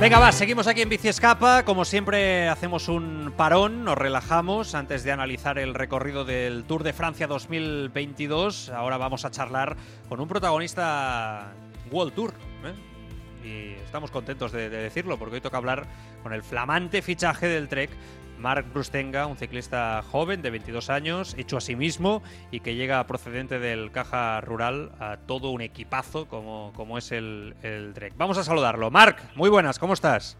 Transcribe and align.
Venga, 0.00 0.20
va, 0.20 0.30
seguimos 0.30 0.68
aquí 0.68 0.80
en 0.82 0.88
Bici 0.88 1.08
Escapa. 1.08 1.64
Como 1.64 1.84
siempre, 1.84 2.48
hacemos 2.48 2.88
un 2.88 3.32
parón, 3.36 3.82
nos 3.84 3.98
relajamos 3.98 4.76
antes 4.76 5.02
de 5.02 5.10
analizar 5.10 5.58
el 5.58 5.74
recorrido 5.74 6.24
del 6.24 6.62
Tour 6.62 6.84
de 6.84 6.92
Francia 6.92 7.26
2022. 7.26 8.68
Ahora 8.68 8.96
vamos 8.96 9.24
a 9.24 9.32
charlar 9.32 9.76
con 10.08 10.20
un 10.20 10.28
protagonista 10.28 11.52
World 11.90 12.14
Tour. 12.14 12.32
¿eh? 12.64 13.44
Y 13.44 13.82
estamos 13.82 14.12
contentos 14.12 14.52
de 14.52 14.70
decirlo, 14.70 15.18
porque 15.18 15.34
hoy 15.34 15.40
toca 15.40 15.56
hablar 15.56 15.88
con 16.22 16.32
el 16.32 16.44
flamante 16.44 17.02
fichaje 17.02 17.48
del 17.48 17.68
Trek 17.68 17.90
Marc 18.38 18.72
Brustenga, 18.72 19.26
un 19.26 19.36
ciclista 19.36 20.02
joven 20.02 20.42
de 20.42 20.50
22 20.50 20.90
años, 20.90 21.34
hecho 21.38 21.56
a 21.56 21.60
sí 21.60 21.76
mismo 21.76 22.22
y 22.50 22.60
que 22.60 22.74
llega 22.74 23.06
procedente 23.06 23.58
del 23.58 23.90
Caja 23.90 24.40
Rural 24.40 24.92
a 24.98 25.18
todo 25.18 25.50
un 25.50 25.60
equipazo 25.60 26.26
como, 26.28 26.72
como 26.74 26.98
es 26.98 27.12
el, 27.12 27.54
el 27.62 27.92
Trek. 27.94 28.14
Vamos 28.16 28.38
a 28.38 28.44
saludarlo. 28.44 28.90
Marc, 28.90 29.20
muy 29.34 29.50
buenas, 29.50 29.78
¿cómo 29.78 29.94
estás? 29.94 30.38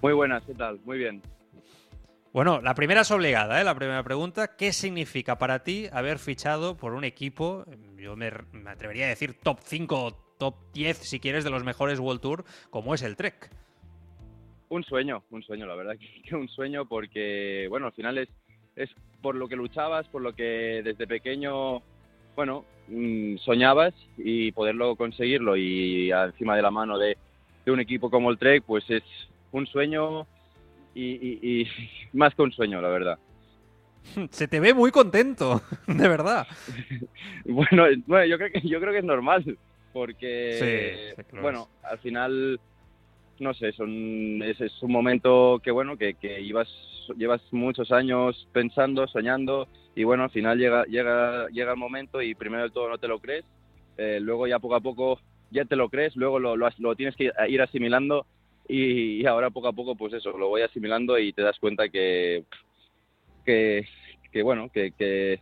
Muy 0.00 0.12
buenas, 0.12 0.44
¿qué 0.44 0.54
tal? 0.54 0.80
Muy 0.84 0.98
bien. 0.98 1.22
Bueno, 2.32 2.62
la 2.62 2.74
primera 2.74 3.02
es 3.02 3.10
obligada, 3.10 3.60
¿eh? 3.60 3.64
la 3.64 3.74
primera 3.74 4.02
pregunta. 4.02 4.56
¿Qué 4.56 4.72
significa 4.72 5.36
para 5.36 5.62
ti 5.62 5.88
haber 5.92 6.18
fichado 6.18 6.78
por 6.78 6.94
un 6.94 7.04
equipo, 7.04 7.66
yo 7.96 8.16
me, 8.16 8.30
me 8.52 8.70
atrevería 8.70 9.04
a 9.04 9.08
decir 9.08 9.34
top 9.34 9.58
5 9.62 10.36
top 10.38 10.56
10, 10.72 10.96
si 10.96 11.20
quieres, 11.20 11.44
de 11.44 11.50
los 11.50 11.62
mejores 11.62 12.00
World 12.00 12.20
Tour, 12.20 12.44
como 12.70 12.94
es 12.94 13.02
el 13.02 13.16
Trek? 13.16 13.50
Un 14.72 14.84
sueño, 14.84 15.22
un 15.28 15.42
sueño, 15.42 15.66
la 15.66 15.74
verdad 15.74 15.96
que 16.26 16.34
un 16.34 16.48
sueño 16.48 16.86
porque, 16.86 17.66
bueno, 17.68 17.88
al 17.88 17.92
final 17.92 18.16
es, 18.16 18.30
es 18.74 18.88
por 19.20 19.34
lo 19.34 19.46
que 19.46 19.54
luchabas, 19.54 20.08
por 20.08 20.22
lo 20.22 20.34
que 20.34 20.80
desde 20.82 21.06
pequeño, 21.06 21.82
bueno, 22.34 22.64
mm, 22.88 23.36
soñabas 23.36 23.92
y 24.16 24.50
poderlo 24.52 24.96
conseguirlo 24.96 25.58
y 25.58 26.10
encima 26.10 26.56
de 26.56 26.62
la 26.62 26.70
mano 26.70 26.96
de, 26.96 27.18
de 27.66 27.70
un 27.70 27.80
equipo 27.80 28.08
como 28.08 28.30
el 28.30 28.38
Trek, 28.38 28.64
pues 28.66 28.88
es 28.88 29.02
un 29.52 29.66
sueño 29.66 30.26
y, 30.94 31.16
y, 31.16 31.38
y, 31.42 31.68
más 32.16 32.34
que 32.34 32.40
un 32.40 32.52
sueño, 32.52 32.80
la 32.80 32.88
verdad. 32.88 33.18
Se 34.30 34.48
te 34.48 34.58
ve 34.58 34.72
muy 34.72 34.90
contento, 34.90 35.60
de 35.86 36.08
verdad. 36.08 36.46
bueno, 37.44 37.84
bueno 38.06 38.24
yo, 38.24 38.38
creo 38.38 38.50
que, 38.50 38.66
yo 38.66 38.80
creo 38.80 38.92
que 38.92 39.00
es 39.00 39.04
normal, 39.04 39.58
porque, 39.92 41.12
sí, 41.14 41.14
sí, 41.14 41.24
claro. 41.28 41.42
bueno, 41.42 41.68
al 41.82 41.98
final 41.98 42.58
no 43.42 43.52
sé, 43.54 43.68
es, 43.68 44.60
es 44.60 44.82
un 44.82 44.92
momento 44.92 45.60
que 45.62 45.70
bueno, 45.70 45.96
que, 45.96 46.14
que 46.14 46.42
llevas, 46.42 46.68
muchos 47.50 47.92
años 47.92 48.48
pensando, 48.52 49.06
soñando, 49.06 49.68
y 49.94 50.04
bueno, 50.04 50.24
al 50.24 50.30
final 50.30 50.58
llega, 50.58 50.84
llega, 50.84 51.48
llega 51.48 51.72
el 51.72 51.78
momento 51.78 52.22
y 52.22 52.34
primero 52.34 52.62
de 52.62 52.70
todo 52.70 52.88
no 52.88 52.98
te 52.98 53.08
lo 53.08 53.18
crees, 53.18 53.44
eh, 53.98 54.18
luego 54.20 54.46
ya 54.46 54.58
poco 54.58 54.76
a 54.76 54.80
poco 54.80 55.20
ya 55.50 55.64
te 55.64 55.76
lo 55.76 55.90
crees, 55.90 56.16
luego 56.16 56.38
lo, 56.38 56.56
lo, 56.56 56.68
lo 56.78 56.96
tienes 56.96 57.14
que 57.16 57.30
ir 57.48 57.60
asimilando 57.60 58.24
y, 58.68 59.26
ahora 59.26 59.50
poco 59.50 59.68
a 59.68 59.72
poco 59.72 59.96
pues 59.96 60.14
eso, 60.14 60.36
lo 60.38 60.48
voy 60.48 60.62
asimilando 60.62 61.18
y 61.18 61.32
te 61.32 61.42
das 61.42 61.58
cuenta 61.58 61.88
que, 61.88 62.44
que, 63.44 63.84
bueno, 64.42 64.70
que, 64.72 64.92
que, 64.92 65.40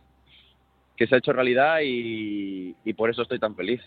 se 1.07 1.15
ha 1.15 1.17
hecho 1.17 1.33
realidad 1.33 1.79
y 1.81 2.93
por 2.95 3.09
eso 3.09 3.21
estoy 3.21 3.39
tan 3.39 3.55
feliz. 3.55 3.81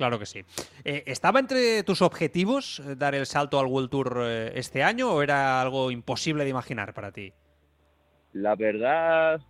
Claro 0.00 0.18
que 0.18 0.24
sí. 0.24 0.42
Eh, 0.82 1.02
¿Estaba 1.04 1.40
entre 1.40 1.82
tus 1.82 2.00
objetivos 2.00 2.80
eh, 2.80 2.94
dar 2.96 3.14
el 3.14 3.26
salto 3.26 3.60
al 3.60 3.66
World 3.66 3.90
Tour 3.90 4.22
eh, 4.22 4.50
este 4.54 4.82
año 4.82 5.12
o 5.12 5.20
era 5.20 5.60
algo 5.60 5.90
imposible 5.90 6.44
de 6.44 6.48
imaginar 6.48 6.94
para 6.94 7.12
ti? 7.12 7.34
La 8.32 8.54
verdad 8.56 9.42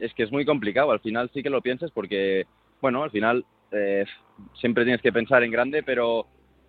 es 0.00 0.14
que 0.14 0.22
es 0.22 0.32
muy 0.32 0.46
complicado. 0.46 0.92
Al 0.92 1.00
final 1.00 1.30
sí 1.34 1.42
que 1.42 1.50
lo 1.50 1.60
piensas 1.60 1.90
porque, 1.90 2.46
bueno, 2.80 3.02
al 3.02 3.10
final 3.10 3.44
eh, 3.70 4.06
siempre 4.58 4.84
tienes 4.84 5.02
que 5.02 5.12
pensar 5.12 5.42
en 5.42 5.50
grande, 5.50 5.82
pero, 5.82 6.26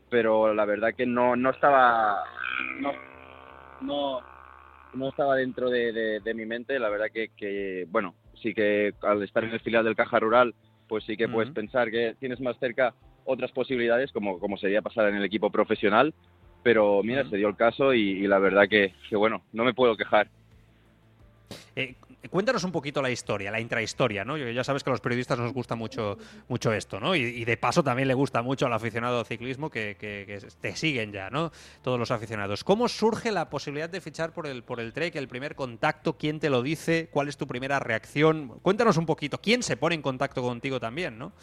pero 0.10 0.54
la 0.54 0.66
verdad 0.66 0.94
que 0.94 1.06
no, 1.06 1.38
no 1.38 1.52
estaba. 1.52 2.26
No, 2.82 2.92
no, 3.80 4.20
no 4.96 5.08
estaba 5.08 5.38
dentro 5.38 5.70
de, 5.70 5.94
de, 5.94 6.20
de, 6.20 6.34
mi 6.34 6.46
mente. 6.46 6.78
La 6.78 6.90
verdad 6.90 7.08
que, 7.14 7.30
que, 7.38 7.88
bueno, 7.90 8.16
sí 8.34 8.54
que 8.54 8.94
al 9.02 9.24
estar 9.24 9.46
en 9.46 9.52
el 9.52 9.62
filial 9.62 9.86
del 9.86 9.96
Caja 9.96 10.20
Rural, 10.20 10.54
pues 10.90 11.06
sí 11.06 11.16
que 11.16 11.24
uh 11.24 11.30
-huh. 11.30 11.34
puedes 11.36 11.52
pensar 11.54 11.90
que 11.90 12.18
tienes 12.20 12.42
más 12.42 12.60
cerca 12.60 12.94
otras 13.26 13.52
posibilidades, 13.52 14.12
como, 14.12 14.40
como 14.40 14.58
sería 14.58 14.82
pasar 14.82 15.10
en 15.10 15.16
el 15.16 15.26
equipo 15.26 15.50
profesional, 15.50 16.14
pero 16.64 17.02
mira, 17.04 17.22
uh 17.22 17.26
-huh. 17.26 17.30
se 17.30 17.38
dio 17.38 17.50
el 17.50 17.56
caso 17.56 17.94
y, 17.94 18.02
y 18.02 18.28
la 18.28 18.40
verdad 18.40 18.68
que, 18.70 18.94
que, 19.10 19.16
bueno, 19.16 19.44
no 19.52 19.64
me 19.64 19.74
puedo 19.74 19.96
quejar. 19.96 20.30
Eh, 21.76 21.96
cuéntanos 22.30 22.64
un 22.64 22.72
poquito 22.72 23.02
la 23.02 23.10
historia, 23.10 23.52
la 23.52 23.60
intrahistoria, 23.60 24.24
¿no? 24.24 24.38
Ya 24.38 24.64
sabes 24.64 24.84
que 24.84 24.90
a 24.90 24.94
los 24.94 25.02
periodistas 25.02 25.38
nos 25.40 25.54
gusta 25.54 25.76
mucho, 25.76 26.18
mucho 26.48 26.72
esto, 26.72 27.00
¿no? 27.00 27.16
Y, 27.16 27.22
y 27.22 27.46
de 27.46 27.58
paso 27.58 27.84
también 27.84 28.08
le 28.08 28.14
gusta 28.14 28.42
mucho 28.42 28.66
al 28.66 28.74
aficionado 28.74 29.20
al 29.20 29.26
ciclismo 29.26 29.70
que, 29.70 29.98
que, 30.00 30.24
que, 30.26 30.40
te 30.62 30.76
siguen 30.76 31.12
ya, 31.12 31.30
¿no? 31.30 31.52
Todos 31.82 32.00
los 32.00 32.12
aficionados. 32.12 32.64
¿Cómo 32.64 32.88
surge 32.88 33.32
la 33.32 33.50
posibilidad 33.50 33.90
de 33.90 34.02
fichar 34.02 34.34
por 34.34 34.48
el, 34.48 34.64
por 34.64 34.80
el 34.80 34.94
Trek? 34.94 35.16
El 35.16 35.28
primer 35.28 35.56
contacto, 35.56 36.18
¿quién 36.18 36.40
te 36.40 36.50
lo 36.50 36.62
dice? 36.62 37.10
¿Cuál 37.12 37.28
es 37.28 37.38
tu 37.38 37.46
primera 37.48 37.80
reacción? 37.80 38.60
Cuéntanos 38.62 38.98
un 38.98 39.06
poquito, 39.06 39.40
¿quién 39.40 39.64
se 39.64 39.78
pone 39.78 39.96
en 39.96 40.02
contacto 40.02 40.42
contigo 40.42 40.80
también, 40.80 41.18
¿no? 41.18 41.34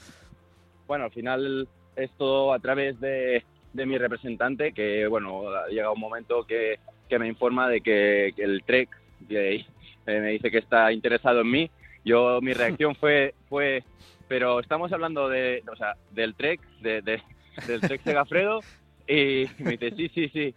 Bueno, 0.90 1.04
al 1.04 1.12
final 1.12 1.68
es 1.94 2.10
todo 2.18 2.52
a 2.52 2.58
través 2.58 2.98
de, 2.98 3.44
de 3.72 3.86
mi 3.86 3.96
representante, 3.96 4.72
que 4.72 5.06
bueno, 5.06 5.44
llega 5.68 5.92
un 5.92 6.00
momento 6.00 6.42
que, 6.42 6.80
que 7.08 7.16
me 7.16 7.28
informa 7.28 7.68
de 7.68 7.80
que, 7.80 8.32
que 8.34 8.42
el 8.42 8.64
Trek 8.64 8.88
eh, 9.28 9.64
me 10.04 10.30
dice 10.30 10.50
que 10.50 10.58
está 10.58 10.92
interesado 10.92 11.42
en 11.42 11.50
mí. 11.52 11.70
Yo, 12.04 12.40
mi 12.40 12.54
reacción 12.54 12.96
fue, 12.96 13.36
fue 13.48 13.84
pero 14.26 14.58
estamos 14.58 14.92
hablando 14.92 15.28
de, 15.28 15.62
o 15.70 15.76
sea, 15.76 15.94
del 16.10 16.34
Trek, 16.34 16.60
de, 16.80 17.02
de, 17.02 17.22
del 17.68 17.80
Trek 17.82 18.02
Segafredo, 18.02 18.58
y 19.06 19.44
me 19.58 19.76
dice, 19.76 19.92
sí, 19.92 20.08
sí, 20.08 20.28
sí. 20.30 20.52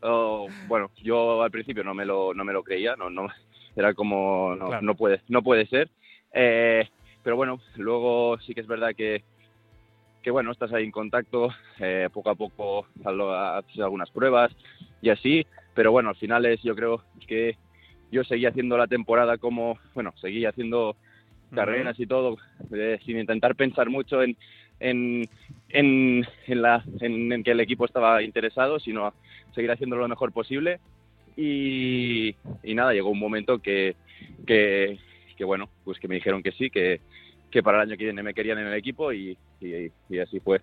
Oh, 0.00 0.48
bueno, 0.66 0.92
yo 1.02 1.42
al 1.42 1.50
principio 1.50 1.84
no 1.84 1.92
me 1.92 2.06
lo, 2.06 2.32
no 2.32 2.42
me 2.42 2.54
lo 2.54 2.62
creía, 2.62 2.96
no, 2.96 3.10
no, 3.10 3.28
era 3.76 3.92
como, 3.92 4.56
no, 4.56 4.68
claro. 4.68 4.80
no, 4.80 4.94
puede, 4.94 5.20
no 5.28 5.42
puede 5.42 5.66
ser. 5.66 5.90
Eh, 6.32 6.88
pero 7.22 7.36
bueno, 7.36 7.60
luego 7.76 8.38
sí 8.40 8.54
que 8.54 8.62
es 8.62 8.66
verdad 8.66 8.94
que, 8.96 9.22
que 10.24 10.30
bueno, 10.30 10.50
estás 10.50 10.72
ahí 10.72 10.84
en 10.84 10.90
contacto, 10.90 11.50
eh, 11.78 12.08
poco 12.10 12.30
a 12.30 12.34
poco 12.34 12.86
haces 13.04 13.80
algunas 13.80 14.10
pruebas 14.10 14.50
y 15.02 15.10
así, 15.10 15.46
pero 15.74 15.92
bueno, 15.92 16.08
al 16.08 16.16
final 16.16 16.46
es, 16.46 16.62
yo 16.62 16.74
creo 16.74 17.04
que 17.26 17.58
yo 18.10 18.24
seguí 18.24 18.46
haciendo 18.46 18.78
la 18.78 18.86
temporada 18.86 19.36
como, 19.36 19.78
bueno, 19.94 20.14
seguí 20.16 20.46
haciendo 20.46 20.96
carreras 21.54 22.00
y 22.00 22.06
todo, 22.06 22.38
eh, 22.74 22.98
sin 23.04 23.18
intentar 23.18 23.54
pensar 23.54 23.90
mucho 23.90 24.22
en, 24.22 24.36
en, 24.80 25.28
en, 25.68 26.26
en, 26.46 26.62
la, 26.62 26.82
en, 27.00 27.30
en 27.30 27.44
que 27.44 27.50
el 27.50 27.60
equipo 27.60 27.84
estaba 27.84 28.22
interesado, 28.22 28.80
sino 28.80 29.12
seguir 29.54 29.70
haciendo 29.70 29.96
lo 29.96 30.08
mejor 30.08 30.32
posible. 30.32 30.80
Y, 31.36 32.34
y 32.62 32.74
nada, 32.74 32.92
llegó 32.92 33.10
un 33.10 33.18
momento 33.18 33.58
que, 33.58 33.94
que, 34.46 34.98
que, 35.36 35.44
bueno, 35.44 35.68
pues 35.84 35.98
que 35.98 36.08
me 36.08 36.14
dijeron 36.14 36.42
que 36.42 36.52
sí, 36.52 36.70
que, 36.70 37.00
que 37.54 37.62
para 37.62 37.78
el 37.80 37.88
año 37.88 37.96
que 37.96 38.02
viene 38.02 38.20
me 38.24 38.34
querían 38.34 38.58
en 38.58 38.66
el 38.66 38.74
equipo 38.74 39.12
y, 39.12 39.38
y, 39.60 39.88
y 40.10 40.18
así 40.18 40.40
fue. 40.40 40.60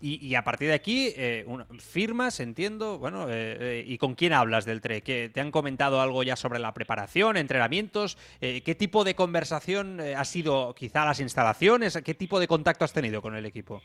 Y, 0.00 0.24
y, 0.24 0.34
a 0.36 0.42
partir 0.42 0.68
de 0.68 0.74
aquí, 0.74 1.12
eh, 1.16 1.44
firmas, 1.78 2.38
entiendo, 2.38 2.98
bueno, 2.98 3.28
eh, 3.28 3.56
eh, 3.60 3.84
¿y 3.84 3.98
con 3.98 4.14
quién 4.14 4.32
hablas 4.32 4.64
del 4.64 4.80
TRE? 4.80 5.00
¿Te 5.00 5.40
han 5.40 5.50
comentado 5.50 6.00
algo 6.00 6.22
ya 6.22 6.36
sobre 6.36 6.60
la 6.60 6.72
preparación, 6.72 7.36
entrenamientos? 7.36 8.16
Eh, 8.40 8.62
¿Qué 8.64 8.76
tipo 8.76 9.02
de 9.02 9.14
conversación 9.14 10.00
ha 10.00 10.24
sido 10.24 10.72
quizá 10.74 11.04
las 11.04 11.20
instalaciones? 11.20 12.00
¿Qué 12.04 12.14
tipo 12.14 12.38
de 12.38 12.46
contacto 12.46 12.84
has 12.84 12.92
tenido 12.92 13.20
con 13.20 13.34
el 13.34 13.46
equipo? 13.46 13.82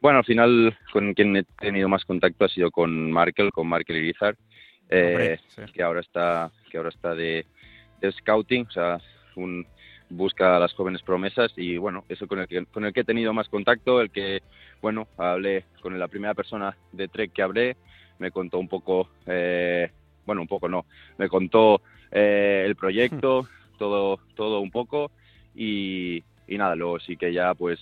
Bueno, 0.00 0.18
al 0.18 0.24
final 0.24 0.76
con 0.92 1.14
quien 1.14 1.36
he 1.36 1.44
tenido 1.60 1.88
más 1.88 2.04
contacto 2.04 2.44
ha 2.46 2.48
sido 2.48 2.70
con 2.72 3.12
Markel, 3.12 3.52
con 3.52 3.68
Markel 3.68 3.96
Irizar, 3.96 4.36
Hombre, 4.82 5.40
sí. 5.48 5.62
que 5.72 5.82
ahora 5.82 6.00
está, 6.00 6.50
que 6.70 6.78
ahora 6.78 6.88
está 6.88 7.14
de, 7.14 7.46
de 8.00 8.12
scouting, 8.12 8.66
o 8.66 8.70
sea, 8.70 8.98
un, 9.36 9.66
busca 10.10 10.56
a 10.56 10.58
las 10.58 10.74
jóvenes 10.74 11.02
promesas 11.02 11.52
y 11.56 11.78
bueno, 11.78 12.04
eso 12.08 12.26
con 12.26 12.40
el 12.40 12.48
que, 12.48 12.66
con 12.66 12.84
el 12.84 12.92
que 12.92 13.00
he 13.00 13.04
tenido 13.04 13.32
más 13.32 13.48
contacto, 13.48 14.00
el 14.00 14.10
que, 14.10 14.42
bueno, 14.82 15.06
hablé 15.16 15.64
con 15.80 15.98
la 15.98 16.08
primera 16.08 16.34
persona 16.34 16.76
de 16.92 17.08
Trek 17.08 17.32
que 17.32 17.42
hablé, 17.42 17.76
me 18.18 18.30
contó 18.30 18.58
un 18.58 18.68
poco, 18.68 19.08
eh, 19.26 19.90
bueno, 20.26 20.42
un 20.42 20.48
poco 20.48 20.68
no, 20.68 20.84
me 21.16 21.28
contó 21.28 21.80
eh, 22.10 22.64
el 22.66 22.74
proyecto, 22.76 23.48
todo, 23.78 24.20
todo 24.34 24.60
un 24.60 24.70
poco 24.70 25.10
y, 25.54 26.22
nada, 26.48 26.74
luego 26.74 26.98
sí 26.98 27.16
que 27.16 27.32
ya 27.32 27.54
pues 27.54 27.78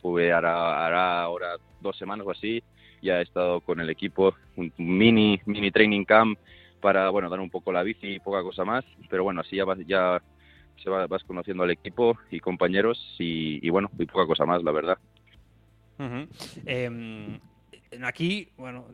fue 0.00 0.32
hará, 0.32 1.22
ahora 1.22 1.56
dos 1.80 1.96
semanas 1.98 2.26
o 2.26 2.30
así, 2.30 2.62
ya 3.02 3.20
he 3.20 3.22
estado 3.22 3.60
con 3.60 3.78
el 3.80 3.90
equipo, 3.90 4.34
un 4.56 4.72
mini, 4.78 5.40
mini 5.44 5.70
training 5.70 6.04
camp 6.04 6.38
para 6.80 7.10
bueno 7.10 7.28
dar 7.28 7.40
un 7.40 7.50
poco 7.50 7.72
la 7.72 7.82
bici 7.82 8.14
y 8.14 8.20
poca 8.20 8.42
cosa 8.42 8.64
más, 8.64 8.84
pero 9.10 9.24
bueno, 9.24 9.42
así 9.42 9.56
ya 9.56 9.64
ya 9.86 10.22
se 10.82 10.90
va, 10.90 11.06
vas 11.06 11.24
conociendo 11.24 11.62
al 11.62 11.70
equipo 11.70 12.16
y 12.30 12.40
compañeros 12.40 13.16
y, 13.18 13.68
bueno, 13.70 13.90
y 13.98 14.06
poca 14.06 14.26
cosa 14.26 14.44
más, 14.44 14.62
la 14.62 14.72
verdad. 14.72 14.98
Aquí, 18.02 18.52
bueno, 18.56 18.86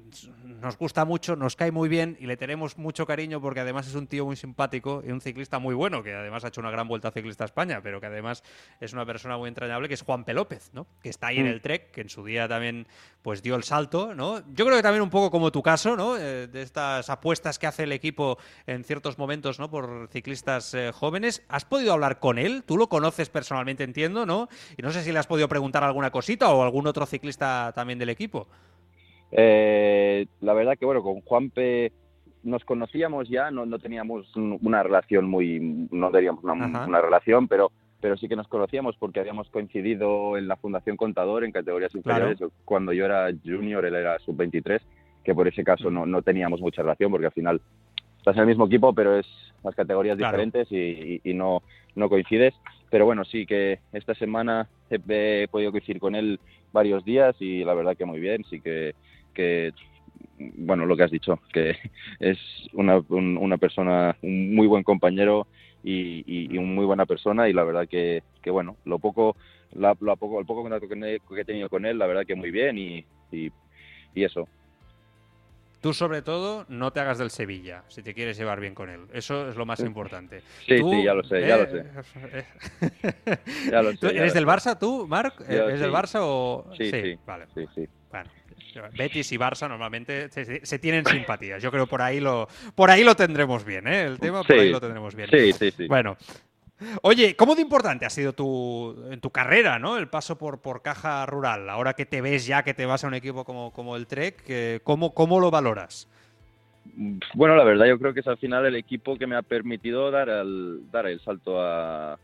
nos 0.60 0.78
gusta 0.78 1.04
mucho, 1.04 1.34
nos 1.34 1.56
cae 1.56 1.72
muy 1.72 1.88
bien 1.88 2.16
y 2.20 2.26
le 2.26 2.36
tenemos 2.36 2.78
mucho 2.78 3.06
cariño 3.06 3.40
porque 3.40 3.60
además 3.60 3.88
es 3.88 3.94
un 3.94 4.06
tío 4.06 4.24
muy 4.24 4.36
simpático 4.36 5.02
y 5.04 5.10
un 5.10 5.20
ciclista 5.20 5.58
muy 5.58 5.74
bueno, 5.74 6.02
que 6.02 6.14
además 6.14 6.44
ha 6.44 6.48
hecho 6.48 6.60
una 6.60 6.70
gran 6.70 6.86
vuelta 6.86 7.08
a 7.08 7.10
ciclista 7.10 7.44
a 7.44 7.46
España, 7.46 7.80
pero 7.82 8.00
que 8.00 8.06
además 8.06 8.44
es 8.80 8.92
una 8.92 9.04
persona 9.04 9.36
muy 9.36 9.48
entrañable, 9.48 9.88
que 9.88 9.94
es 9.94 10.02
Juan 10.02 10.24
P. 10.24 10.32
López, 10.32 10.70
¿no? 10.72 10.86
Que 11.02 11.08
está 11.08 11.28
ahí 11.28 11.38
en 11.38 11.46
mm. 11.46 11.48
el 11.48 11.60
Trek, 11.60 11.90
que 11.90 12.02
en 12.02 12.08
su 12.08 12.24
día 12.24 12.46
también 12.46 12.86
pues 13.22 13.42
dio 13.42 13.56
el 13.56 13.64
salto, 13.64 14.14
¿no? 14.14 14.40
Yo 14.52 14.64
creo 14.64 14.76
que 14.76 14.82
también 14.82 15.02
un 15.02 15.10
poco 15.10 15.30
como 15.30 15.50
tu 15.50 15.62
caso, 15.62 15.96
¿no? 15.96 16.16
Eh, 16.16 16.46
de 16.46 16.62
estas 16.62 17.10
apuestas 17.10 17.58
que 17.58 17.66
hace 17.66 17.82
el 17.82 17.92
equipo 17.92 18.38
en 18.66 18.84
ciertos 18.84 19.18
momentos, 19.18 19.58
¿no? 19.58 19.70
Por 19.70 20.08
ciclistas 20.12 20.72
eh, 20.74 20.92
jóvenes. 20.92 21.42
¿Has 21.48 21.64
podido 21.64 21.92
hablar 21.92 22.20
con 22.20 22.38
él? 22.38 22.62
Tú 22.64 22.76
lo 22.76 22.88
conoces 22.88 23.28
personalmente, 23.28 23.82
entiendo, 23.82 24.24
¿no? 24.24 24.48
Y 24.76 24.82
no 24.82 24.92
sé 24.92 25.02
si 25.02 25.10
le 25.10 25.18
has 25.18 25.26
podido 25.26 25.48
preguntar 25.48 25.82
alguna 25.82 26.10
cosita 26.10 26.50
o 26.50 26.62
algún 26.62 26.86
otro 26.86 27.06
ciclista 27.06 27.72
también 27.74 27.98
del 27.98 28.10
equipo. 28.10 28.46
Eh, 29.32 30.26
la 30.40 30.54
verdad 30.54 30.76
que 30.78 30.86
bueno, 30.86 31.02
con 31.02 31.20
Juanpe 31.22 31.92
nos 32.42 32.64
conocíamos 32.64 33.28
ya, 33.28 33.50
no, 33.50 33.66
no 33.66 33.78
teníamos 33.78 34.30
una 34.36 34.82
relación 34.82 35.28
muy, 35.28 35.88
no 35.90 36.10
teníamos 36.10 36.44
una, 36.44 37.00
relación, 37.00 37.48
pero, 37.48 37.72
pero 38.00 38.16
sí 38.16 38.28
que 38.28 38.36
nos 38.36 38.48
conocíamos 38.48 38.96
porque 38.96 39.20
habíamos 39.20 39.48
coincidido 39.48 40.36
en 40.36 40.46
la 40.46 40.56
Fundación 40.56 40.96
Contador 40.96 41.44
en 41.44 41.52
categorías 41.52 41.94
inferiores. 41.94 42.38
Cuando 42.64 42.92
yo 42.92 43.06
era 43.06 43.30
junior, 43.44 43.84
él 43.86 43.94
era 43.94 44.18
sub-23, 44.18 44.80
que 45.24 45.34
por 45.34 45.48
ese 45.48 45.64
caso 45.64 45.90
no, 45.90 46.04
no 46.04 46.22
teníamos 46.22 46.60
mucha 46.60 46.82
relación 46.82 47.10
porque 47.10 47.26
al 47.26 47.32
final 47.32 47.62
estás 48.18 48.36
en 48.36 48.42
el 48.42 48.48
mismo 48.48 48.66
equipo, 48.66 48.92
pero 48.92 49.18
es 49.18 49.26
las 49.62 49.74
categorías 49.74 50.18
diferentes 50.18 50.70
y, 50.70 51.20
y, 51.24 51.34
no, 51.34 51.62
no 51.94 52.08
coincides. 52.08 52.54
Pero 52.94 53.06
bueno, 53.06 53.24
sí 53.24 53.44
que 53.44 53.80
esta 53.92 54.14
semana 54.14 54.68
he, 54.88 55.48
podido 55.48 55.72
coincidir 55.72 55.98
con 55.98 56.14
él 56.14 56.38
varios 56.72 57.04
días 57.04 57.34
y 57.40 57.64
la 57.64 57.74
verdad 57.74 57.96
que 57.96 58.04
muy 58.04 58.20
bien, 58.20 58.44
sí 58.48 58.60
que 58.60 58.94
que 59.34 59.72
bueno, 60.38 60.86
lo 60.86 60.96
que 60.96 61.02
has 61.02 61.10
dicho, 61.10 61.40
que 61.52 61.76
es 62.20 62.38
una, 62.72 62.98
una 63.08 63.58
persona, 63.58 64.16
un 64.22 64.54
muy 64.54 64.68
buen 64.68 64.84
compañero 64.84 65.48
y, 65.82 66.22
y, 66.54 66.56
muy 66.60 66.84
buena 66.86 67.04
persona 67.04 67.48
y 67.48 67.52
la 67.52 67.64
verdad 67.64 67.88
que, 67.88 68.22
que 68.40 68.52
bueno, 68.52 68.76
lo 68.84 69.00
poco, 69.00 69.34
la, 69.72 69.96
lo 69.98 70.16
poco, 70.16 70.38
el 70.38 70.46
poco 70.46 70.62
contacto 70.62 70.88
que, 70.88 71.20
he 71.36 71.44
tenido 71.44 71.68
con 71.68 71.86
él, 71.86 71.98
la 71.98 72.06
verdad 72.06 72.24
que 72.24 72.36
muy 72.36 72.52
bien 72.52 72.78
y, 72.78 73.04
y, 73.32 73.50
eso. 74.14 74.46
Tú, 75.84 75.92
sobre 75.92 76.22
todo, 76.22 76.64
no 76.70 76.94
te 76.94 77.00
hagas 77.00 77.18
del 77.18 77.28
Sevilla, 77.28 77.84
si 77.88 78.02
te 78.02 78.14
quieres 78.14 78.38
llevar 78.38 78.58
bien 78.58 78.74
con 78.74 78.88
él. 78.88 79.02
Eso 79.12 79.50
es 79.50 79.54
lo 79.54 79.66
más 79.66 79.80
importante. 79.80 80.40
Sí, 80.66 80.78
sí, 80.78 81.04
ya 81.04 81.12
lo 81.12 81.22
sé, 81.22 81.46
ya 81.46 81.58
lo 81.58 81.66
sé. 81.66 81.84
ya 83.70 83.82
lo 83.82 83.92
sé 83.92 84.06
¿Eres 84.16 84.32
del 84.32 84.46
Barça 84.46 84.78
tú, 84.78 85.06
Marc? 85.06 85.42
¿Eres 85.46 85.80
del 85.80 85.92
Barça 85.92 86.20
o...? 86.22 86.70
Sí, 86.78 86.90
sí, 86.90 87.18
vale. 87.26 87.48
Sí, 87.54 87.66
sí. 87.74 87.86
Bueno, 88.10 88.30
Betis 88.96 89.30
y 89.32 89.36
Barça 89.36 89.68
normalmente 89.68 90.30
se, 90.30 90.78
tienen 90.78 91.04
simpatías. 91.04 91.62
Yo 91.62 91.70
creo 91.70 91.86
por 91.86 92.00
ahí 92.00 92.18
lo 92.18 92.48
por 92.74 92.90
ahí 92.90 93.04
lo 93.04 93.14
tendremos 93.14 93.62
bien, 93.62 93.86
¿eh? 93.86 94.04
El 94.04 94.18
tema 94.18 94.42
por 94.42 94.56
ahí 94.56 94.70
lo 94.70 94.80
tendremos 94.80 95.14
bien. 95.14 95.28
Sí, 95.30 95.52
sí, 95.52 95.70
sí. 95.70 95.86
Bueno. 95.86 96.16
Oye, 97.02 97.36
¿cómo 97.36 97.54
de 97.54 97.62
importante 97.62 98.04
ha 98.04 98.10
sido 98.10 98.32
tu, 98.32 98.96
en 99.10 99.20
tu 99.20 99.30
carrera, 99.30 99.78
¿no? 99.78 99.96
El 99.96 100.08
paso 100.08 100.36
por, 100.36 100.60
por 100.60 100.82
Caja 100.82 101.24
Rural. 101.26 101.70
Ahora 101.70 101.94
que 101.94 102.04
te 102.04 102.20
ves 102.20 102.46
ya 102.46 102.62
que 102.62 102.74
te 102.74 102.86
vas 102.86 103.04
a 103.04 103.08
un 103.08 103.14
equipo 103.14 103.44
como, 103.44 103.72
como 103.72 103.96
el 103.96 104.06
Trek, 104.06 104.82
¿cómo, 104.82 105.14
¿cómo 105.14 105.40
lo 105.40 105.50
valoras? 105.50 106.08
Bueno, 107.34 107.56
la 107.56 107.64
verdad 107.64 107.86
yo 107.86 107.98
creo 107.98 108.12
que 108.12 108.20
es 108.20 108.26
al 108.26 108.38
final 108.38 108.66
el 108.66 108.76
equipo 108.76 109.16
que 109.16 109.26
me 109.26 109.36
ha 109.36 109.42
permitido 109.42 110.10
dar 110.10 110.28
el, 110.28 110.82
dar 110.90 111.06
el 111.06 111.20
salto 111.20 111.60
a, 111.60 112.18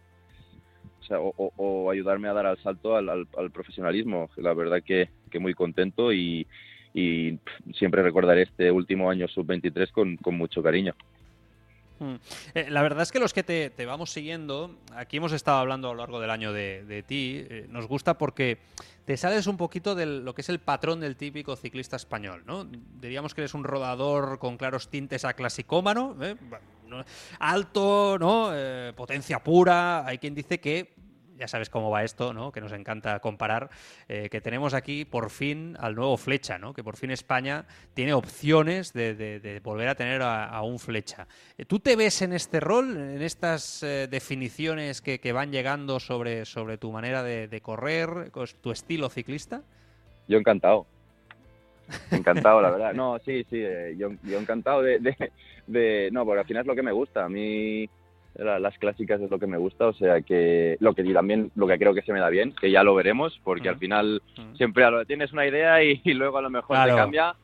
o, 1.17 1.91
ayudarme 1.91 2.29
a 2.29 2.33
dar 2.33 2.47
al 2.47 2.59
salto 2.59 2.97
al, 2.97 3.27
profesionalismo. 3.53 4.31
La 4.37 4.55
verdad 4.55 4.83
que, 4.85 5.09
muy 5.39 5.55
contento 5.55 6.13
y, 6.13 6.47
siempre 7.75 8.03
recordaré 8.03 8.43
este 8.43 8.71
último 8.71 9.11
año 9.11 9.29
sub-23 9.29 9.91
con, 9.93 10.37
mucho 10.37 10.63
cariño. 10.63 10.95
Hmm. 12.01 12.15
Eh, 12.55 12.71
la 12.71 12.81
verdad 12.81 13.03
es 13.03 13.13
que 13.13 13.21
los 13.21 13.35
que 13.35 13.43
te, 13.43 13.85
vamos 13.85 14.11
siguiendo, 14.11 14.75
aquí 14.97 15.19
hemos 15.19 15.33
estado 15.33 15.59
hablando 15.59 15.91
a 15.91 15.93
lo 15.93 15.99
largo 15.99 16.19
del 16.19 16.31
año 16.31 16.51
de, 16.51 17.05
ti, 17.07 17.47
eh, 17.49 17.67
nos 17.69 17.87
gusta 17.87 18.17
porque 18.17 18.59
te 19.05 19.19
sales 19.19 19.47
un 19.47 19.59
poquito 19.59 19.95
de 19.95 20.07
lo 20.07 20.35
que 20.35 20.41
es 20.41 20.49
el 20.49 20.61
patrón 20.61 21.01
del 21.01 21.17
típico 21.17 21.55
ciclista 21.57 21.97
español, 21.97 22.43
¿no? 22.47 22.67
Diríamos 23.01 23.35
que 23.35 23.43
eres 23.43 23.53
un 23.53 23.65
rodador 23.65 24.39
con 24.39 24.57
claros 24.57 24.89
tintes 24.89 25.27
a 25.27 25.35
clasicómano, 25.35 26.17
¿eh? 26.23 26.37
alto, 27.39 28.17
¿no? 28.19 28.51
potencia 28.97 29.39
pura. 29.39 30.05
Hay 30.07 30.19
quien 30.19 30.35
dice 30.35 30.59
que 30.59 30.95
ya 31.41 31.49
sabes 31.49 31.71
cómo 31.71 31.91
va 31.91 32.05
esto, 32.05 32.35
¿no? 32.35 32.53
que 32.53 32.61
nos 32.61 32.73
encanta 32.73 33.19
comparar, 33.21 33.71
eh, 34.09 34.29
que 34.29 34.43
tenemos 34.43 34.75
aquí 34.75 35.07
por 35.07 35.31
fin 35.31 35.75
al 35.81 35.95
nuevo 35.95 36.17
Flecha, 36.19 36.59
¿no? 36.59 36.75
que 36.75 36.85
por 36.85 36.97
fin 36.97 37.11
España 37.11 37.65
tiene 37.95 38.13
opciones 38.13 38.93
de, 38.93 39.61
volver 39.65 39.89
a 39.89 39.95
tener 39.95 40.21
a, 40.23 40.61
un 40.63 40.79
Flecha. 40.79 41.27
Eh, 41.57 41.65
¿Tú 41.65 41.81
te 41.81 41.97
ves 41.97 42.21
en 42.21 42.35
este 42.35 42.61
rol, 42.61 42.97
en 42.97 43.23
estas 43.23 43.83
eh, 43.83 44.07
definiciones 44.09 45.01
que, 45.01 45.31
van 45.33 45.51
llegando 45.51 46.01
sobre, 46.01 46.45
sobre 46.45 46.77
tu 46.77 46.93
manera 46.93 47.23
de, 47.23 47.61
correr, 47.63 48.31
tu 48.61 48.71
estilo 48.71 49.09
ciclista? 49.09 49.63
Yo 50.29 50.39
encantado. 50.39 50.87
Encantado, 52.11 52.61
la 52.61 52.71
verdad. 52.71 52.93
No, 52.93 53.19
sí, 53.21 53.45
sí, 53.49 53.63
yo, 53.97 54.11
yo 54.23 54.39
encantado 54.39 54.83
de, 54.83 54.99
de, 55.67 56.11
No, 56.13 56.25
porque 56.25 56.41
al 56.41 56.47
final 56.47 56.61
es 56.63 56.67
lo 56.67 56.75
que 56.75 56.83
me 56.83 56.93
gusta. 56.93 57.25
A 57.25 57.29
mí 57.29 57.89
las 58.35 58.79
clásicas 58.79 59.21
es 59.21 59.31
lo 59.31 59.39
que 59.39 59.47
me 59.47 59.59
gusta, 59.59 59.87
o 59.87 59.93
sea 59.93 60.21
que 60.23 60.77
lo 60.81 60.95
que 60.95 61.03
también 61.13 61.51
lo 61.57 61.67
que 61.67 61.79
creo 61.79 61.95
que 61.95 62.03
se 62.03 62.13
me 62.13 62.21
da 62.21 62.29
bien, 62.31 62.55
que 62.59 62.71
ya 62.71 62.83
lo 62.83 62.95
veremos, 62.95 63.39
porque 63.45 63.69
al 63.69 63.77
final 63.77 64.23
siempre 64.55 64.85
tienes 65.07 65.33
una 65.33 65.47
idea 65.47 65.83
y, 65.83 66.01
luego 66.15 66.39
a 66.39 66.43
lo 66.43 66.51
mejor 66.51 66.77
te 66.85 66.95
cambia. 66.95 67.35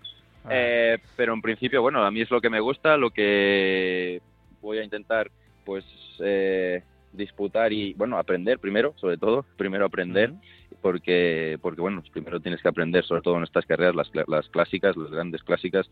Eh, 0.48 0.98
pero 1.16 1.34
en 1.34 1.42
principio, 1.42 1.82
bueno, 1.82 2.04
a 2.04 2.10
mí 2.10 2.20
es 2.20 2.30
lo 2.30 2.40
que 2.40 2.50
me 2.50 2.60
gusta, 2.60 2.96
lo 2.96 3.10
que 3.10 4.20
voy 4.62 4.78
a 4.78 4.84
intentar, 4.84 5.28
pues 5.64 5.84
eh, 6.20 6.82
disputar 7.12 7.72
y, 7.72 7.94
bueno, 7.94 8.16
aprender 8.16 8.58
primero, 8.58 8.94
sobre 8.96 9.16
todo, 9.16 9.44
primero 9.56 9.86
aprender, 9.86 10.32
porque, 10.80 11.58
porque, 11.60 11.80
bueno, 11.80 12.02
primero 12.12 12.40
tienes 12.40 12.62
que 12.62 12.68
aprender, 12.68 13.04
sobre 13.04 13.22
todo 13.22 13.36
en 13.36 13.44
estas 13.44 13.66
carreras, 13.66 13.94
las, 13.94 14.10
las 14.28 14.48
clásicas, 14.48 14.96
las 14.96 15.10
grandes 15.10 15.42
clásicas, 15.42 15.88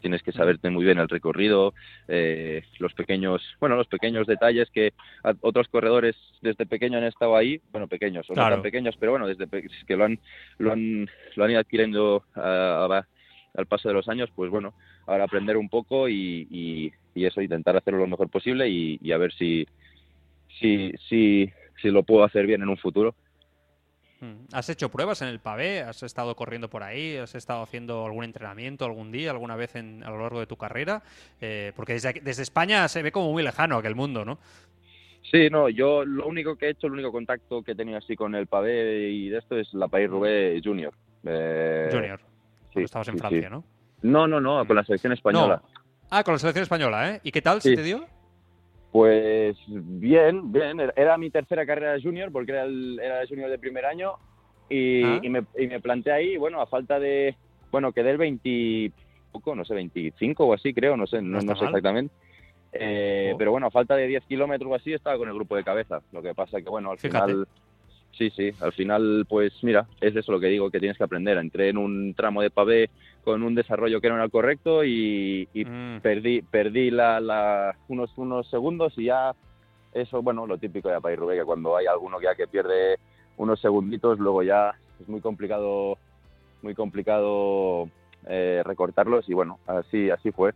tienes 0.00 0.22
que 0.22 0.32
saberte 0.32 0.70
muy 0.70 0.84
bien 0.84 0.98
el 0.98 1.08
recorrido, 1.08 1.74
eh, 2.08 2.62
los 2.78 2.94
pequeños, 2.94 3.42
bueno, 3.60 3.76
los 3.76 3.88
pequeños 3.88 4.26
detalles 4.26 4.70
que 4.70 4.92
otros 5.40 5.68
corredores 5.68 6.16
desde 6.40 6.66
pequeño 6.66 6.98
han 6.98 7.04
estado 7.04 7.36
ahí, 7.36 7.60
bueno, 7.72 7.88
pequeños, 7.88 8.28
o 8.30 8.34
no 8.34 8.48
tan 8.48 8.62
pequeños, 8.62 8.96
pero 8.98 9.12
bueno, 9.12 9.26
desde 9.26 9.46
que 9.86 9.96
lo 9.96 10.04
han, 10.04 10.18
lo 10.58 10.72
han, 10.72 11.08
lo 11.36 11.44
han 11.44 11.50
ido 11.50 11.60
adquiriendo 11.60 12.24
al 12.34 13.66
paso 13.66 13.88
de 13.88 13.94
los 13.94 14.08
años, 14.08 14.30
pues 14.34 14.50
bueno, 14.50 14.74
ahora 15.06 15.24
aprender 15.24 15.56
un 15.56 15.68
poco 15.68 16.08
y, 16.08 16.46
y, 16.50 16.92
eso, 17.24 17.42
intentar 17.42 17.76
hacerlo 17.76 17.98
lo 17.98 18.06
mejor 18.06 18.28
posible 18.28 18.68
y, 18.68 18.96
y 19.02 19.10
a 19.10 19.18
ver 19.18 19.32
si, 19.32 19.66
si, 20.60 20.92
si, 21.08 21.50
si 21.82 21.90
lo 21.90 22.04
puedo 22.04 22.22
hacer 22.22 22.46
bien 22.46 22.62
en 22.62 22.68
un 22.68 22.76
futuro. 22.76 23.16
Hmm. 24.20 24.46
¿Has 24.52 24.68
hecho 24.68 24.88
pruebas 24.88 25.22
en 25.22 25.28
el 25.28 25.38
pavé? 25.38 25.80
¿Has 25.80 26.02
estado 26.02 26.34
corriendo 26.34 26.68
por 26.68 26.82
ahí? 26.82 27.16
¿Has 27.16 27.34
estado 27.34 27.62
haciendo 27.62 28.04
algún 28.04 28.24
entrenamiento 28.24 28.84
algún 28.84 29.12
día, 29.12 29.30
alguna 29.30 29.54
vez 29.54 29.76
en, 29.76 30.02
a 30.02 30.10
lo 30.10 30.20
largo 30.20 30.40
de 30.40 30.46
tu 30.46 30.56
carrera? 30.56 31.02
Eh, 31.40 31.72
porque 31.76 31.92
desde, 31.92 32.14
desde 32.14 32.42
España 32.42 32.88
se 32.88 33.02
ve 33.02 33.12
como 33.12 33.30
muy 33.30 33.42
lejano 33.42 33.76
aquel 33.76 33.94
mundo, 33.94 34.24
¿no? 34.24 34.38
Sí, 35.30 35.48
no, 35.50 35.68
yo 35.68 36.04
lo 36.04 36.26
único 36.26 36.56
que 36.56 36.66
he 36.66 36.70
hecho, 36.70 36.86
el 36.86 36.94
único 36.94 37.12
contacto 37.12 37.62
que 37.62 37.72
he 37.72 37.74
tenido 37.74 37.98
así 37.98 38.16
con 38.16 38.34
el 38.34 38.46
pavé 38.46 39.10
y 39.10 39.28
de 39.28 39.38
esto 39.38 39.56
es 39.56 39.72
la 39.74 39.86
País 39.86 40.08
Roubaix 40.08 40.62
Junior. 40.64 40.94
Eh, 41.24 41.88
junior. 41.92 42.20
Sí, 42.74 42.80
estabas 42.80 43.08
en 43.08 43.18
Francia, 43.18 43.50
¿no? 43.50 43.64
No, 44.02 44.26
no, 44.26 44.40
no, 44.40 44.66
con 44.66 44.76
la 44.76 44.84
selección 44.84 45.12
española. 45.12 45.62
Ah, 46.10 46.24
con 46.24 46.34
la 46.34 46.38
selección 46.38 46.62
española, 46.62 47.14
¿eh? 47.14 47.20
¿Y 47.22 47.30
qué 47.30 47.42
tal 47.42 47.60
se 47.60 47.74
te 47.74 47.82
dio? 47.82 48.06
Pues 48.92 49.56
bien, 49.68 50.50
bien. 50.50 50.80
Era 50.96 51.18
mi 51.18 51.30
tercera 51.30 51.66
carrera 51.66 51.92
de 51.92 52.02
junior 52.02 52.32
porque 52.32 52.52
era 52.52 52.64
el, 52.64 52.98
era 53.00 53.26
junior 53.26 53.50
de 53.50 53.58
primer 53.58 53.84
año 53.84 54.14
y, 54.68 55.04
ah. 55.04 55.20
y, 55.22 55.28
me, 55.28 55.44
y 55.58 55.66
me 55.66 55.80
planteé 55.80 56.12
ahí, 56.12 56.36
bueno, 56.36 56.60
a 56.60 56.66
falta 56.66 56.98
de, 56.98 57.36
bueno, 57.70 57.92
quedé 57.92 58.10
el 58.10 58.18
20, 58.18 58.92
poco, 59.32 59.54
no 59.54 59.64
sé, 59.64 59.74
25 59.74 60.44
o 60.44 60.54
así 60.54 60.72
creo, 60.72 60.96
no 60.96 61.06
sé, 61.06 61.20
no, 61.22 61.40
sé 61.40 61.64
exactamente. 61.64 62.14
Eh, 62.72 63.32
oh. 63.34 63.38
Pero 63.38 63.50
bueno, 63.50 63.66
a 63.66 63.70
falta 63.70 63.96
de 63.96 64.06
10 64.06 64.24
kilómetros 64.26 64.70
o 64.70 64.74
así 64.74 64.92
estaba 64.92 65.16
con 65.16 65.28
el 65.28 65.34
grupo 65.34 65.56
de 65.56 65.64
cabeza. 65.64 66.02
Lo 66.12 66.22
que 66.22 66.34
pasa 66.34 66.60
que, 66.60 66.68
bueno, 66.68 66.90
al 66.90 66.98
final 66.98 67.46
Sí, 68.18 68.30
sí, 68.30 68.50
al 68.60 68.72
final, 68.72 69.26
pues 69.28 69.52
mira, 69.62 69.86
es 70.00 70.16
eso 70.16 70.32
lo 70.32 70.40
que 70.40 70.48
digo, 70.48 70.72
que 70.72 70.80
tienes 70.80 70.98
que 70.98 71.04
aprender. 71.04 71.38
Entré 71.38 71.68
en 71.68 71.78
un 71.78 72.14
tramo 72.14 72.42
de 72.42 72.50
pavé 72.50 72.90
con 73.22 73.44
un 73.44 73.54
desarrollo 73.54 74.00
que 74.00 74.08
no 74.08 74.16
era 74.16 74.24
el 74.24 74.30
correcto 74.30 74.84
y, 74.84 75.48
mm. 75.54 76.00
perdí, 76.00 76.42
perdí 76.42 76.90
la, 76.90 77.20
la, 77.20 77.76
unos, 77.86 78.10
unos 78.18 78.50
segundos 78.50 78.92
y 78.96 79.04
ya 79.04 79.36
eso, 79.94 80.20
bueno, 80.20 80.48
lo 80.48 80.58
típico 80.58 80.88
de 80.88 81.00
País 81.00 81.16
Rubé, 81.16 81.36
que 81.36 81.44
cuando 81.44 81.76
hay 81.76 81.86
alguno 81.86 82.20
ya 82.20 82.34
que 82.34 82.48
pierde 82.48 82.96
unos 83.36 83.60
segunditos, 83.60 84.18
luego 84.18 84.42
ya 84.42 84.74
es 85.00 85.08
muy 85.08 85.20
complicado, 85.20 85.96
muy 86.62 86.74
complicado 86.74 87.88
eh, 88.26 88.62
recortarlos 88.64 89.28
y 89.28 89.34
bueno, 89.34 89.60
así, 89.68 90.10
así 90.10 90.32
fue. 90.32 90.54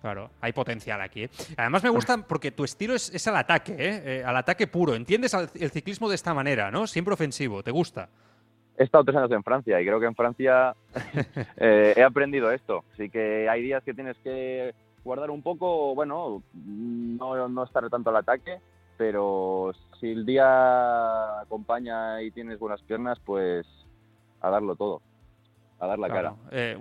Claro, 0.00 0.30
hay 0.40 0.52
potencial 0.52 1.00
aquí. 1.00 1.24
¿eh? 1.24 1.30
Además 1.56 1.82
me 1.82 1.90
gusta 1.90 2.16
porque 2.18 2.52
tu 2.52 2.64
estilo 2.64 2.94
es, 2.94 3.26
al 3.26 3.36
ataque, 3.36 3.72
¿eh? 3.72 4.02
¿eh? 4.04 4.24
al 4.24 4.36
ataque 4.36 4.66
puro. 4.66 4.94
Entiendes 4.94 5.34
el 5.34 5.70
ciclismo 5.70 6.08
de 6.08 6.14
esta 6.14 6.34
manera, 6.34 6.70
¿no? 6.70 6.86
Siempre 6.86 7.14
ofensivo, 7.14 7.62
¿te 7.62 7.70
gusta? 7.70 8.08
He 8.76 8.84
estado 8.84 9.04
tres 9.04 9.16
años 9.16 9.32
en 9.32 9.42
Francia 9.42 9.80
y 9.80 9.84
creo 9.84 9.98
que 9.98 10.06
en 10.06 10.14
Francia 10.14 10.74
he 11.56 12.02
aprendido 12.02 12.52
esto. 12.52 12.84
Así 12.94 13.10
que 13.10 13.48
hay 13.48 13.62
días 13.62 13.82
que 13.82 13.92
tienes 13.92 14.16
que 14.18 14.72
guardar 15.02 15.30
un 15.30 15.42
poco, 15.42 15.94
bueno, 15.96 16.42
no, 16.54 17.48
no 17.48 17.64
estar 17.64 17.88
tanto 17.90 18.10
al 18.10 18.16
ataque, 18.16 18.60
pero 18.96 19.72
si 19.98 20.12
el 20.12 20.24
día 20.24 21.40
acompaña 21.40 22.22
y 22.22 22.30
tienes 22.30 22.60
buenas 22.60 22.80
piernas, 22.82 23.18
pues 23.24 23.66
a 24.40 24.50
darlo 24.50 24.76
todo 24.76 25.02
a 25.80 25.86
dar 25.86 25.98
la 25.98 26.08
cara. 26.08 26.34
Eh, 26.50 26.76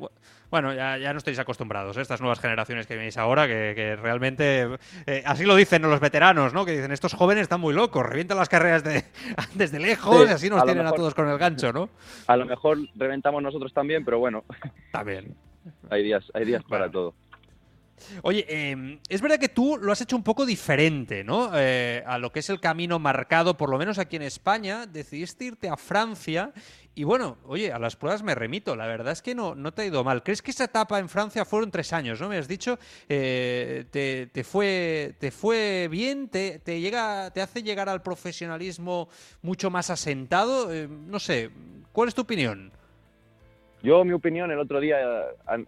bueno, 0.50 0.74
ya, 0.74 1.12
no 1.12 1.18
estáis 1.18 1.40
acostumbrados, 1.40 1.98
¿eh? 1.98 2.02
estas 2.02 2.22
nuevas 2.22 2.40
generaciones 2.40 2.88
que 2.88 2.96
veis 2.96 3.18
ahora, 3.18 3.48
que, 3.48 3.98
realmente, 4.02 4.78
eh, 5.06 5.22
así 5.26 5.44
lo 5.44 5.56
dicen 5.56 5.82
los 5.82 6.00
veteranos, 6.00 6.54
¿no? 6.54 6.66
Que 6.66 6.72
dicen, 6.72 6.92
estos 6.92 7.14
jóvenes 7.14 7.44
están 7.44 7.60
muy 7.60 7.74
locos, 7.74 8.06
revientan 8.06 8.38
las 8.38 8.48
carreras 8.48 8.84
de, 8.84 9.04
desde 9.56 9.80
lejos 9.80 10.28
y 10.30 10.32
así 10.32 10.50
nos 10.50 10.64
tienen 10.64 10.88
a 10.88 10.94
todos 10.94 11.14
con 11.14 11.28
el 11.28 11.38
gancho, 11.38 11.74
¿no? 11.74 11.90
A 12.28 12.38
lo 12.38 12.46
mejor 12.46 12.78
reventamos 12.96 13.44
nosotros 13.44 13.74
también, 13.74 14.06
pero 14.06 14.20
bueno. 14.20 14.46
También. 14.92 15.36
hay 15.90 16.04
días, 16.04 16.32
hay 16.34 16.46
días 16.46 16.64
para 16.64 16.90
todo. 16.90 17.14
Oye, 18.22 18.46
em, 18.48 19.00
es 19.10 19.22
verdad 19.22 19.40
que 19.40 19.50
tú 19.50 19.78
lo 19.78 19.92
has 19.92 20.02
hecho 20.02 20.16
un 20.16 20.24
poco 20.24 20.46
diferente, 20.46 21.24
¿no? 21.24 21.50
Eh, 21.56 22.04
a 22.06 22.20
lo 22.20 22.32
que 22.32 22.40
es 22.40 22.50
el 22.50 22.60
camino 22.60 23.00
marcado, 23.00 23.58
por 23.58 23.70
lo 23.70 23.78
menos 23.78 23.98
aquí 23.98 24.16
en 24.16 24.22
España, 24.22 24.86
decidiste 24.86 25.46
irte 25.46 25.68
a 25.68 25.78
Francia 25.78 26.54
y 26.98 27.04
bueno, 27.04 27.38
oye, 27.46 27.72
a 27.72 27.78
las 27.78 27.96
pruebas 27.96 28.24
me 28.24 28.34
remito, 28.34 28.76
la 28.76 28.88
verdad 28.88 29.14
es 29.14 29.22
que 29.22 29.36
no, 29.36 29.54
no 29.54 29.72
te 29.72 29.84
ha 29.84 29.86
ido 29.86 30.04
mal. 30.04 30.24
¿Crees 30.24 30.42
que 30.42 30.50
esa 30.50 30.64
etapa 30.64 30.98
en 30.98 31.10
Francia 31.10 31.46
fueron 31.46 31.70
tres 31.70 31.94
años, 31.94 32.20
¿no? 32.20 32.28
Me 32.28 32.38
has 32.38 32.48
dicho, 32.48 32.80
eh, 33.08 33.86
te, 33.92 34.44
fue, 34.44 35.14
te 35.20 35.30
fue 35.30 35.90
bien, 35.92 36.28
te, 36.28 36.60
llega, 36.82 37.30
te 37.30 37.42
hace 37.42 37.62
llegar 37.62 37.88
al 37.88 38.02
profesionalismo 38.02 39.10
mucho 39.44 39.70
más 39.70 39.92
asentado, 39.92 40.74
eh, 40.74 40.88
no 40.88 41.20
sé, 41.20 41.52
¿cuál 41.92 42.08
es 42.08 42.16
tu 42.16 42.24
opinión? 42.24 42.72
Yo, 43.84 44.04
mi 44.04 44.14
opinión, 44.14 44.50
el 44.50 44.58
otro 44.58 44.80
día, 44.80 44.98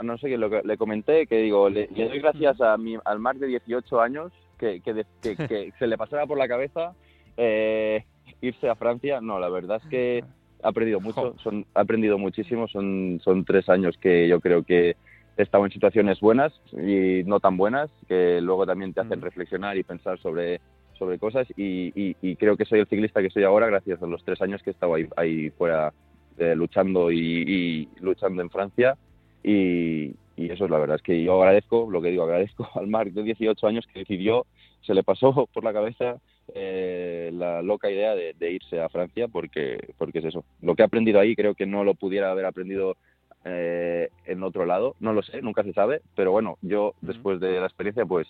no 0.01 0.17
sé 0.17 0.29
qué, 0.29 0.38
lo 0.39 0.50
que 0.50 0.63
le 0.63 0.77
comenté, 0.77 1.27
que 1.27 1.38
digo, 1.38 1.69
le, 1.69 1.86
doy 1.89 2.19
gracias 2.21 2.59
a 2.59 2.75
mi, 2.77 2.98
al 3.05 3.19
Marc 3.19 3.38
de 3.38 3.45
18 3.45 4.01
años 4.01 4.31
que, 4.57 4.81
que, 4.81 5.74
se 5.77 5.86
le 5.86 5.95
pasara 5.95 6.25
por 6.25 6.39
la 6.39 6.48
cabeza 6.48 6.95
eh, 7.38 8.03
irse 8.41 8.67
a 8.67 8.74
Francia. 8.74 9.21
No, 9.21 9.39
la 9.39 9.50
verdad 9.50 9.79
es 9.83 9.89
que 9.91 10.24
ha 10.63 10.70
aprendido 10.70 11.00
mucho, 11.00 11.36
son, 11.44 11.66
ha 11.74 11.82
aprendido 11.82 12.18
muchísimo, 12.18 12.68
son, 12.68 13.20
son 13.24 13.46
tres 13.46 13.70
años 13.70 13.98
que 13.98 14.28
yo 14.28 14.39
creo 14.39 14.63
que 14.63 14.96
he 15.38 15.44
estado 15.44 15.66
en 15.66 15.72
situaciones 15.72 16.20
buenas 16.20 16.54
y 16.74 17.24
no 17.25 17.39
tan 17.39 17.58
buenas, 17.58 17.89
que 18.08 18.42
luego 18.42 18.66
también 18.66 18.94
te 18.94 19.01
hacen 19.01 19.22
reflexionar 19.22 19.78
y 19.78 19.84
pensar 19.84 20.20
sobre, 20.20 20.60
sobre 20.98 21.18
cosas 21.18 21.48
y, 21.56 21.92
y, 21.96 22.36
creo 22.36 22.58
que 22.58 22.66
soy 22.66 22.82
el 22.82 22.88
ciclista 22.88 23.22
que 23.22 23.30
soy 23.30 23.44
ahora 23.44 23.68
gracias 23.68 24.04
a 24.04 24.06
los 24.06 24.24
tres 24.24 24.42
años 24.42 24.62
que 24.62 24.72
he 24.72 24.74
estado 24.74 24.96
ahí, 24.96 25.08
ahí 25.16 25.50
fuera 25.51 25.94
eh, 26.38 26.56
luchando 26.56 27.12
y, 27.12 27.88
luchando 28.01 28.42
en 28.42 28.50
Francia 28.50 28.98
y, 29.44 30.13
eso 30.36 30.66
es 30.66 30.72
la 30.72 30.80
verdad, 30.80 30.96
es 30.96 31.01
que 31.01 31.22
yo 31.22 31.42
agradezco, 31.42 31.89
lo 31.92 32.01
que 32.01 32.12
digo, 32.12 32.24
agradezco 32.24 32.70
al 32.75 32.88
Marc 32.88 33.12
de 33.12 33.24
18 33.24 33.68
años 33.68 33.86
que 33.92 34.00
decidió, 34.00 34.46
se 34.82 34.94
le 34.94 35.04
pasó 35.04 35.48
por 35.54 35.63
la 35.63 35.74
cabeza 35.74 36.18
eh, 36.56 37.32
la 37.34 37.62
loca 37.62 37.89
idea 37.89 38.15
de, 38.15 38.51
irse 38.51 38.79
a 38.79 38.89
Francia 38.89 39.27
porque, 39.27 39.94
porque 39.98 40.20
es 40.20 40.25
eso. 40.25 40.44
Lo 40.62 40.75
que 40.75 40.82
he 40.82 40.86
aprendido 40.86 41.20
ahí 41.20 41.36
creo 41.36 41.56
que 41.56 41.65
no 41.65 41.84
lo 41.84 41.94
pudiera 41.94 42.32
haber 42.32 42.46
aprendido 42.46 42.98
eh, 43.46 44.10
en 44.25 44.44
otro 44.44 44.65
lado, 44.65 44.96
no 45.00 45.13
lo 45.13 45.22
sé, 45.22 45.41
nunca 45.41 45.63
se 45.63 45.74
sabe, 45.74 46.01
pero 46.15 46.32
bueno, 46.32 46.58
yo 46.62 46.94
después 47.01 47.39
de 47.39 47.60
la 47.60 47.68
experiencia 47.68 48.06
pues 48.06 48.27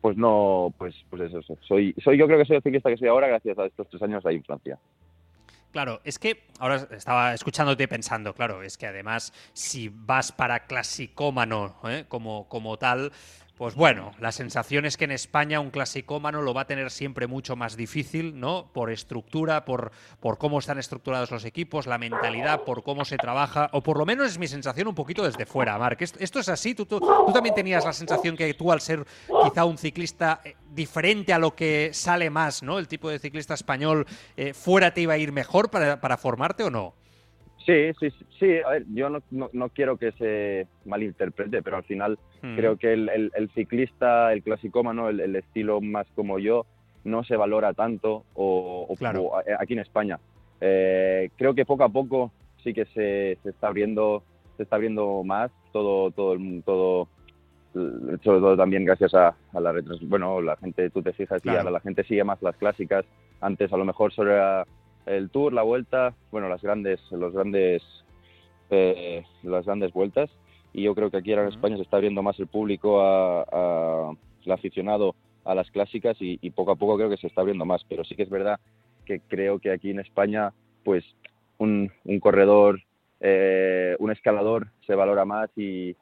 pues 0.00 0.16
no, 0.16 0.72
pues 0.78 0.94
pues 1.10 1.22
eso, 1.22 1.40
soy 1.60 1.94
soy 2.02 2.16
yo 2.16 2.26
creo 2.26 2.38
que 2.38 2.46
soy 2.46 2.56
el 2.56 2.62
ciclista 2.62 2.90
que 2.90 2.96
soy 2.96 3.08
ahora 3.08 3.28
gracias 3.28 3.58
a 3.58 3.66
estos 3.66 3.88
tres 3.90 4.02
años 4.02 4.24
ahí 4.24 4.36
en 4.36 4.44
Francia. 4.44 4.78
Claro, 5.76 6.00
es 6.04 6.18
que 6.18 6.44
ahora 6.58 6.88
estaba 6.92 7.34
escuchándote 7.34 7.86
pensando, 7.86 8.32
claro, 8.32 8.62
es 8.62 8.78
que 8.78 8.86
además 8.86 9.34
si 9.52 9.90
vas 9.92 10.32
para 10.32 10.60
clasicómano 10.60 11.76
¿eh? 11.84 12.06
como, 12.08 12.48
como 12.48 12.78
tal, 12.78 13.12
pues 13.56 13.74
bueno, 13.74 14.12
la 14.20 14.32
sensación 14.32 14.84
es 14.84 14.98
que 14.98 15.04
en 15.04 15.12
España 15.12 15.60
un 15.60 15.70
clasicómano 15.70 16.42
lo 16.42 16.52
va 16.52 16.62
a 16.62 16.66
tener 16.66 16.90
siempre 16.90 17.26
mucho 17.26 17.56
más 17.56 17.74
difícil, 17.74 18.38
¿no? 18.38 18.70
Por 18.74 18.90
estructura, 18.90 19.64
por, 19.64 19.92
por 20.20 20.36
cómo 20.36 20.58
están 20.58 20.78
estructurados 20.78 21.30
los 21.30 21.44
equipos, 21.46 21.86
la 21.86 21.96
mentalidad, 21.96 22.64
por 22.64 22.82
cómo 22.82 23.06
se 23.06 23.16
trabaja, 23.16 23.70
o 23.72 23.82
por 23.82 23.96
lo 23.96 24.04
menos 24.04 24.26
es 24.26 24.38
mi 24.38 24.46
sensación 24.46 24.88
un 24.88 24.94
poquito 24.94 25.24
desde 25.24 25.46
fuera, 25.46 25.78
Marc. 25.78 26.02
¿Esto 26.02 26.38
es 26.38 26.48
así? 26.50 26.74
¿Tú, 26.74 26.84
tú, 26.84 27.00
también 27.32 27.54
tenías 27.54 27.84
la 27.86 27.94
sensación 27.94 28.36
que 28.36 28.52
tú, 28.52 28.70
al 28.70 28.82
ser 28.82 29.06
quizá 29.44 29.64
un 29.64 29.78
ciclista 29.78 30.42
eh, 30.44 30.54
diferente 30.70 31.32
a 31.32 31.38
lo 31.38 31.54
que 31.54 31.90
sale 31.94 32.28
más, 32.28 32.62
¿no? 32.62 32.78
El 32.78 32.88
tipo 32.88 33.08
de 33.08 33.18
ciclista 33.18 33.54
español, 33.54 34.06
eh, 34.36 34.52
fuera 34.52 34.92
te 34.92 35.00
iba 35.00 35.14
a 35.14 35.18
ir 35.18 35.32
mejor 35.32 35.70
para, 35.70 35.98
para 35.98 36.18
formarte 36.18 36.62
o 36.62 36.70
no? 36.70 36.94
Sí, 37.66 37.92
sí, 37.98 38.08
sí. 38.38 38.58
A 38.64 38.70
ver, 38.70 38.84
yo 38.94 39.10
no, 39.10 39.20
no, 39.30 39.68
quiero 39.70 39.96
que 39.96 40.12
se 40.12 40.68
malinterprete, 40.84 41.62
pero 41.62 41.78
al 41.78 41.84
final 41.84 42.16
creo 42.40 42.76
que 42.76 42.92
el, 42.92 43.32
el, 43.34 43.50
ciclista, 43.50 44.32
el 44.32 44.44
clasicómano, 44.44 45.08
el, 45.08 45.18
el, 45.18 45.34
estilo 45.34 45.80
más 45.80 46.06
como 46.14 46.38
yo, 46.38 46.64
no 47.02 47.24
se 47.24 47.36
valora 47.36 47.74
tanto 47.74 48.24
o, 48.34 48.94
aquí 49.58 49.72
en 49.72 49.80
España. 49.80 50.20
Eh, 50.60 51.30
creo 51.36 51.56
que 51.56 51.66
poco 51.66 51.82
a 51.82 51.88
poco 51.88 52.30
sí 52.62 52.72
que 52.72 52.84
se, 52.86 53.36
se, 53.42 53.50
está 53.50 53.66
abriendo, 53.66 54.22
se 54.56 54.62
está 54.62 54.76
abriendo 54.76 55.24
más 55.24 55.50
todo, 55.72 56.12
todo 56.12 56.34
el 56.34 56.62
todo, 56.64 57.08
sobre 57.74 58.20
todo 58.22 58.56
también 58.56 58.84
gracias 58.84 59.12
a, 59.14 59.34
a 59.52 59.60
la 59.60 59.74
bueno, 60.02 60.40
la 60.40 60.56
gente, 60.56 60.88
tú 60.90 61.02
te 61.02 61.12
fijas 61.12 61.44
y 61.44 61.48
ahora 61.48 61.70
la 61.72 61.80
gente 61.80 62.04
sigue 62.04 62.22
más 62.22 62.40
las 62.42 62.56
clásicas. 62.56 63.04
Antes 63.40 63.72
a 63.72 63.76
lo 63.76 63.84
mejor 63.84 64.12
solo 64.12 64.32
era 64.32 64.66
el 65.06 65.30
Tour, 65.30 65.52
la 65.52 65.62
Vuelta, 65.62 66.14
bueno, 66.30 66.48
las 66.48 66.62
grandes, 66.62 67.00
los 67.10 67.32
grandes, 67.32 67.82
eh, 68.70 69.24
las 69.42 69.64
grandes 69.64 69.92
vueltas. 69.92 70.30
Y 70.72 70.82
yo 70.82 70.94
creo 70.94 71.10
que 71.10 71.16
aquí 71.18 71.32
ahora 71.32 71.44
en 71.44 71.52
España 71.52 71.76
se 71.76 71.82
está 71.82 71.96
abriendo 71.96 72.22
más 72.22 72.38
el 72.38 72.48
público 72.48 73.00
a, 73.00 74.12
el 74.44 74.52
aficionado 74.52 75.14
a 75.44 75.54
las 75.54 75.70
clásicas 75.70 76.16
y, 76.20 76.50
poco 76.50 76.72
a 76.72 76.76
poco 76.76 76.96
creo 76.96 77.08
que 77.08 77.16
se 77.16 77.28
está 77.28 77.40
abriendo 77.40 77.64
más. 77.64 77.82
Pero 77.88 78.04
sí 78.04 78.14
que 78.14 78.24
es 78.24 78.30
verdad 78.30 78.60
que 79.04 79.20
creo 79.20 79.58
que 79.58 79.70
aquí 79.70 79.90
en 79.90 80.00
España, 80.00 80.52
pues 80.84 81.04
un, 81.58 81.90
corredor, 82.20 82.82
eh, 83.20 83.96
un 84.00 84.10
escalador 84.10 84.68
se 84.86 84.94
valora 84.94 85.24
más 85.24 85.48
y, 85.56 85.96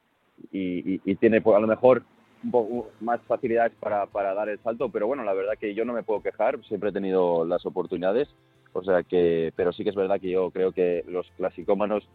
y, 0.51 1.15
tiene 1.15 1.41
pues, 1.41 1.55
a 1.55 1.59
lo 1.59 1.67
mejor 1.67 2.03
un 2.43 2.51
poco 2.51 2.89
más 2.99 3.21
facilidades 3.21 3.71
para, 3.79 4.07
para 4.07 4.33
dar 4.33 4.49
el 4.49 4.59
salto, 4.59 4.89
pero 4.89 5.07
bueno, 5.07 5.23
la 5.23 5.33
verdad 5.33 5.53
que 5.59 5.73
yo 5.73 5.85
no 5.85 5.93
me 5.93 6.03
puedo 6.03 6.21
quejar, 6.21 6.63
siempre 6.65 6.89
he 6.89 6.93
tenido 6.93 7.45
las 7.45 7.65
oportunidades 7.65 8.27
o 8.75 8.83
sea 8.83 9.03
que, 9.03 9.53
pero 9.55 9.71
sí 9.71 9.83
que 9.83 9.89
es 9.91 9.95
verdad 9.95 10.19
que 10.19 10.29
yo 10.29 10.51
creo 10.51 10.73
que 10.73 11.05
los 11.07 11.25
clasicómanos, 11.37 12.05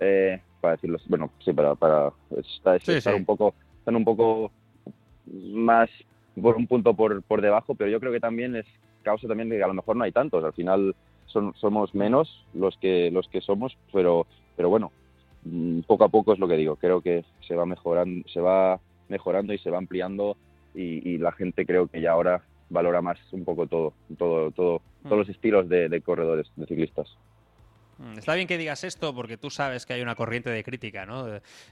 eh, 0.00 0.40
para 0.60 0.76
decirlo, 0.76 0.98
bueno, 1.06 1.30
sí, 1.44 1.52
para, 1.52 1.74
para 1.74 2.12
estar, 2.38 3.14
un 3.14 3.26
poco, 3.26 3.54
están 3.78 3.94
un 3.94 4.04
poco 4.06 4.50
más 5.26 5.90
por 6.40 6.56
un 6.56 6.66
punto 6.66 6.94
por, 6.94 7.22
por 7.22 7.42
debajo, 7.42 7.74
pero 7.74 7.90
yo 7.90 8.00
creo 8.00 8.10
que 8.10 8.20
también 8.20 8.56
es 8.56 8.64
causa 9.02 9.28
también 9.28 9.50
de 9.50 9.58
que 9.58 9.62
a 9.62 9.68
lo 9.68 9.74
mejor 9.74 9.96
no 9.96 10.04
hay 10.04 10.12
tantos. 10.12 10.42
Al 10.42 10.54
final 10.54 10.96
son, 11.26 11.52
somos 11.56 11.94
menos 11.94 12.46
los 12.54 12.78
que 12.78 13.10
los 13.10 13.28
que 13.28 13.42
somos, 13.42 13.76
pero 13.92 14.26
pero 14.56 14.70
bueno, 14.70 14.90
mm, 15.44 15.80
poco 15.80 16.04
a 16.04 16.08
poco 16.08 16.32
es 16.32 16.38
lo 16.38 16.48
que 16.48 16.56
digo. 16.56 16.76
Creo 16.76 17.02
que 17.02 17.24
se 17.46 17.54
va 17.54 17.66
mejorando, 17.66 18.26
se 18.30 18.40
va 18.40 18.80
mejorando 19.08 19.52
y 19.52 19.58
se 19.58 19.70
va 19.70 19.76
ampliando 19.76 20.38
y, 20.74 21.06
y 21.06 21.18
la 21.18 21.32
gente 21.32 21.66
creo 21.66 21.86
que 21.86 22.00
ya 22.00 22.12
ahora 22.12 22.42
valora 22.70 23.00
más 23.00 23.18
un 23.32 23.44
poco 23.44 23.66
todo, 23.66 23.94
todo, 24.16 24.50
todo, 24.50 24.82
todos 25.02 25.18
los 25.18 25.28
estilos 25.28 25.68
de, 25.68 25.88
de 25.88 26.00
corredores, 26.00 26.50
de 26.56 26.66
ciclistas. 26.66 27.16
Mm, 27.98 28.18
está 28.18 28.34
bien 28.34 28.46
que 28.46 28.56
digas 28.56 28.84
esto 28.84 29.12
porque 29.12 29.36
tú 29.36 29.50
sabes 29.50 29.84
que 29.84 29.92
hay 29.92 30.02
una 30.02 30.14
corriente 30.14 30.50
de 30.50 30.62
crítica 30.62 31.04
¿no? 31.04 31.26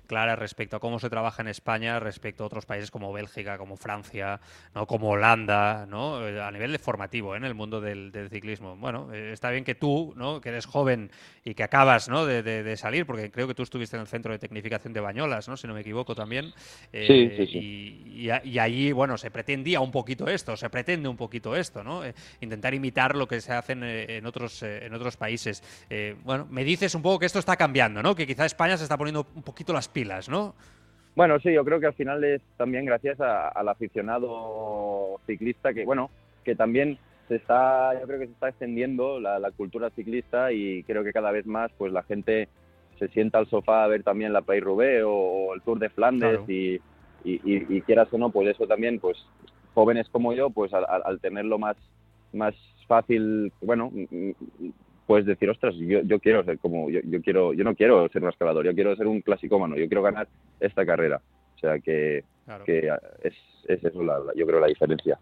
clara 0.07 0.35
respecto 0.35 0.77
a 0.77 0.81
cómo 0.81 0.99
se 0.99 1.09
trabaja 1.09 1.43
en 1.43 1.49
España 1.49 2.01
respecto 2.01 2.43
a 2.43 2.47
otros 2.49 2.67
países 2.67 2.91
como 2.91 3.13
Bélgica, 3.13 3.59
como 3.59 3.77
Francia, 3.77 4.41
¿no? 4.75 4.87
como 4.87 5.11
Holanda, 5.11 5.87
¿no? 5.89 6.17
a 6.17 6.51
nivel 6.51 6.73
de 6.73 6.79
formativo 6.79 7.35
¿eh? 7.35 7.39
en 7.39 7.45
el 7.45 7.55
mundo 7.55 7.81
del, 7.81 8.13
ciclismo. 8.31 8.77
Bueno, 8.77 9.13
eh, 9.13 9.33
está 9.33 9.51
bien 9.51 9.63
que 9.63 9.77
tú, 9.77 10.15
¿no? 10.17 10.41
que 10.41 10.49
eres 10.49 10.67
joven 10.67 11.11
y 11.45 11.55
que 11.55 11.63
acabas 11.63 12.09
¿no? 12.09 12.27
de, 12.27 12.77
salir, 12.77 13.07
porque 13.07 13.31
creo 13.31 13.47
que 13.47 13.55
tú 13.55 13.63
estuviste 13.63 13.97
en 13.97 14.03
el 14.03 14.09
centro 14.09 14.33
de 14.33 14.39
tecnificación 14.39 14.93
de 14.93 15.01
Bañolas, 15.01 15.49
¿no? 15.49 15.57
si 15.57 15.69
no 15.69 15.75
me 15.75 15.83
equivoco 15.83 16.15
también. 16.17 16.53
Eh, 16.93 17.07
sí, 17.37 17.47
sí, 17.47 17.59
Y, 17.59 18.31
y, 18.49 18.59
allí, 18.59 18.91
bueno, 18.91 19.17
se 19.17 19.31
pretendía 19.31 19.81
un 19.81 19.93
poquito 19.93 20.27
esto, 20.27 20.57
se 20.57 20.69
pretende 20.71 21.09
un 21.09 21.17
poquito 21.17 21.55
esto, 21.55 21.85
¿no? 21.85 22.03
intentar 22.41 22.75
imitar 22.75 23.15
lo 23.15 23.29
que 23.29 23.41
se 23.41 23.53
hace 23.53 23.73
en, 23.73 24.27
otros, 24.27 24.63
en 24.63 24.93
otros 24.93 25.17
países 25.17 25.63
bueno, 26.25 26.47
me 26.51 26.65
dices 26.65 26.95
un 26.95 27.03
poco 27.03 27.19
que 27.19 27.27
esto 27.27 27.39
está 27.39 27.57
cambiando, 27.57 28.03
¿no? 28.03 28.15
Que 28.15 28.27
quizá 28.27 28.45
España 28.45 28.77
se 28.77 28.85
está 28.85 28.97
poniendo 28.97 29.27
un 29.35 29.43
poquito 29.43 29.73
las 29.73 29.89
pilas, 29.89 30.29
¿no? 30.29 30.55
Bueno, 31.15 31.39
sí, 31.41 31.53
yo 31.53 31.65
creo 31.65 31.81
que 31.81 31.87
al 31.87 31.95
final 31.95 32.23
es 32.25 32.43
también 32.59 32.85
gracias 32.85 33.19
al 33.21 33.69
aficionado 33.69 35.19
ciclista 35.27 35.73
que, 35.73 35.85
bueno, 35.85 36.11
que 36.45 36.55
también 36.55 36.99
se 37.29 37.37
está, 37.37 37.99
yo 37.99 38.07
creo 38.07 38.21
que 38.21 38.27
se 38.27 38.33
está 38.33 38.51
extendiendo 38.51 39.19
la, 39.19 39.51
cultura 39.57 39.91
ciclista 39.91 40.53
y 40.53 40.83
creo 40.85 41.03
que 41.03 41.13
cada 41.13 41.33
vez 41.33 41.47
más, 41.47 41.71
pues 41.79 41.93
la 41.93 42.03
gente 42.03 42.49
se 42.99 43.09
sienta 43.09 43.39
al 43.39 43.49
sofá 43.49 43.85
a 43.85 43.89
ver 43.89 44.03
también 44.03 44.33
la 44.33 44.43
Paris 44.43 44.63
Roubaix 44.63 45.03
o, 45.07 45.55
el 45.55 45.63
Tour 45.63 45.79
de 45.79 45.89
Flandes 45.89 46.41
y, 46.49 46.81
y, 47.25 47.81
quieras 47.83 48.09
o 48.13 48.19
no, 48.19 48.31
pues 48.31 48.49
eso 48.49 48.67
también, 48.67 49.01
pues 49.01 49.17
jóvenes 49.75 50.09
como 50.11 50.33
yo, 50.33 50.51
pues 50.51 50.73
al, 50.73 51.21
tenerlo 51.21 51.59
más, 51.59 51.77
más 52.33 52.55
fácil, 52.87 53.53
bueno, 53.61 53.91
pues 55.07 55.25
decir, 55.25 55.49
ostras, 55.49 55.75
yo, 55.77 56.01
yo 56.03 56.19
quiero 56.19 56.45
ser 56.45 56.59
como, 56.59 56.91
yo, 56.91 57.01
yo, 57.05 57.23
quiero, 57.23 57.53
yo 57.53 57.63
no 57.63 57.75
quiero 57.75 58.09
ser 58.09 58.23
un 58.23 58.31
escalador, 58.31 58.65
yo 58.65 58.75
quiero 58.75 58.97
ser 58.97 59.07
un 59.07 59.21
clasicómano, 59.21 59.77
yo 59.77 59.87
quiero 59.87 60.03
ganar 60.03 60.29
esta 60.59 60.85
carrera. 60.85 61.21
O 61.55 61.59
sea 61.59 61.79
que, 61.79 62.25
que 62.65 62.93
es, 63.23 63.35
es, 63.69 63.85
eso, 63.85 64.03
la, 64.03 64.21
yo 64.35 64.47
creo, 64.47 64.61
la 64.61 64.67
diferencia. 64.67 65.19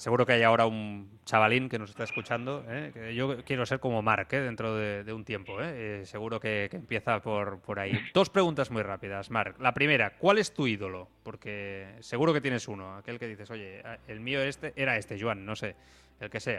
Seguro 0.00 0.24
que 0.24 0.32
hay 0.32 0.42
ahora 0.42 0.64
un 0.64 1.10
chavalín 1.26 1.68
que 1.68 1.78
nos 1.78 1.90
está 1.90 2.04
escuchando. 2.04 2.64
¿eh? 2.70 2.90
Que 2.94 3.14
yo 3.14 3.36
quiero 3.44 3.66
ser 3.66 3.80
como 3.80 4.00
Mark 4.00 4.28
¿eh? 4.30 4.38
dentro 4.38 4.74
de, 4.74 5.12
un 5.12 5.26
tiempo. 5.26 5.60
¿eh? 5.60 6.06
seguro 6.06 6.40
que, 6.40 6.70
empieza 6.72 7.20
por, 7.20 7.60
por 7.60 7.78
ahí. 7.78 7.92
Dos 8.14 8.30
preguntas 8.30 8.70
muy 8.70 8.82
rápidas, 8.82 9.30
Mark. 9.30 9.56
La 9.60 9.74
primera, 9.74 10.16
¿cuál 10.16 10.38
es 10.38 10.54
tu 10.54 10.66
ídolo? 10.66 11.06
Porque 11.22 11.86
seguro 11.98 12.32
que 12.32 12.40
tienes 12.40 12.66
uno. 12.66 12.96
Aquel 12.96 13.18
que 13.18 13.28
dices, 13.28 13.50
oye, 13.50 13.82
el 14.08 14.20
mío 14.20 14.40
este 14.40 14.72
era 14.74 14.96
este, 14.96 15.20
Joan, 15.20 15.44
no 15.44 15.54
sé. 15.54 15.76
El 16.18 16.30
que 16.30 16.40
sea. 16.40 16.56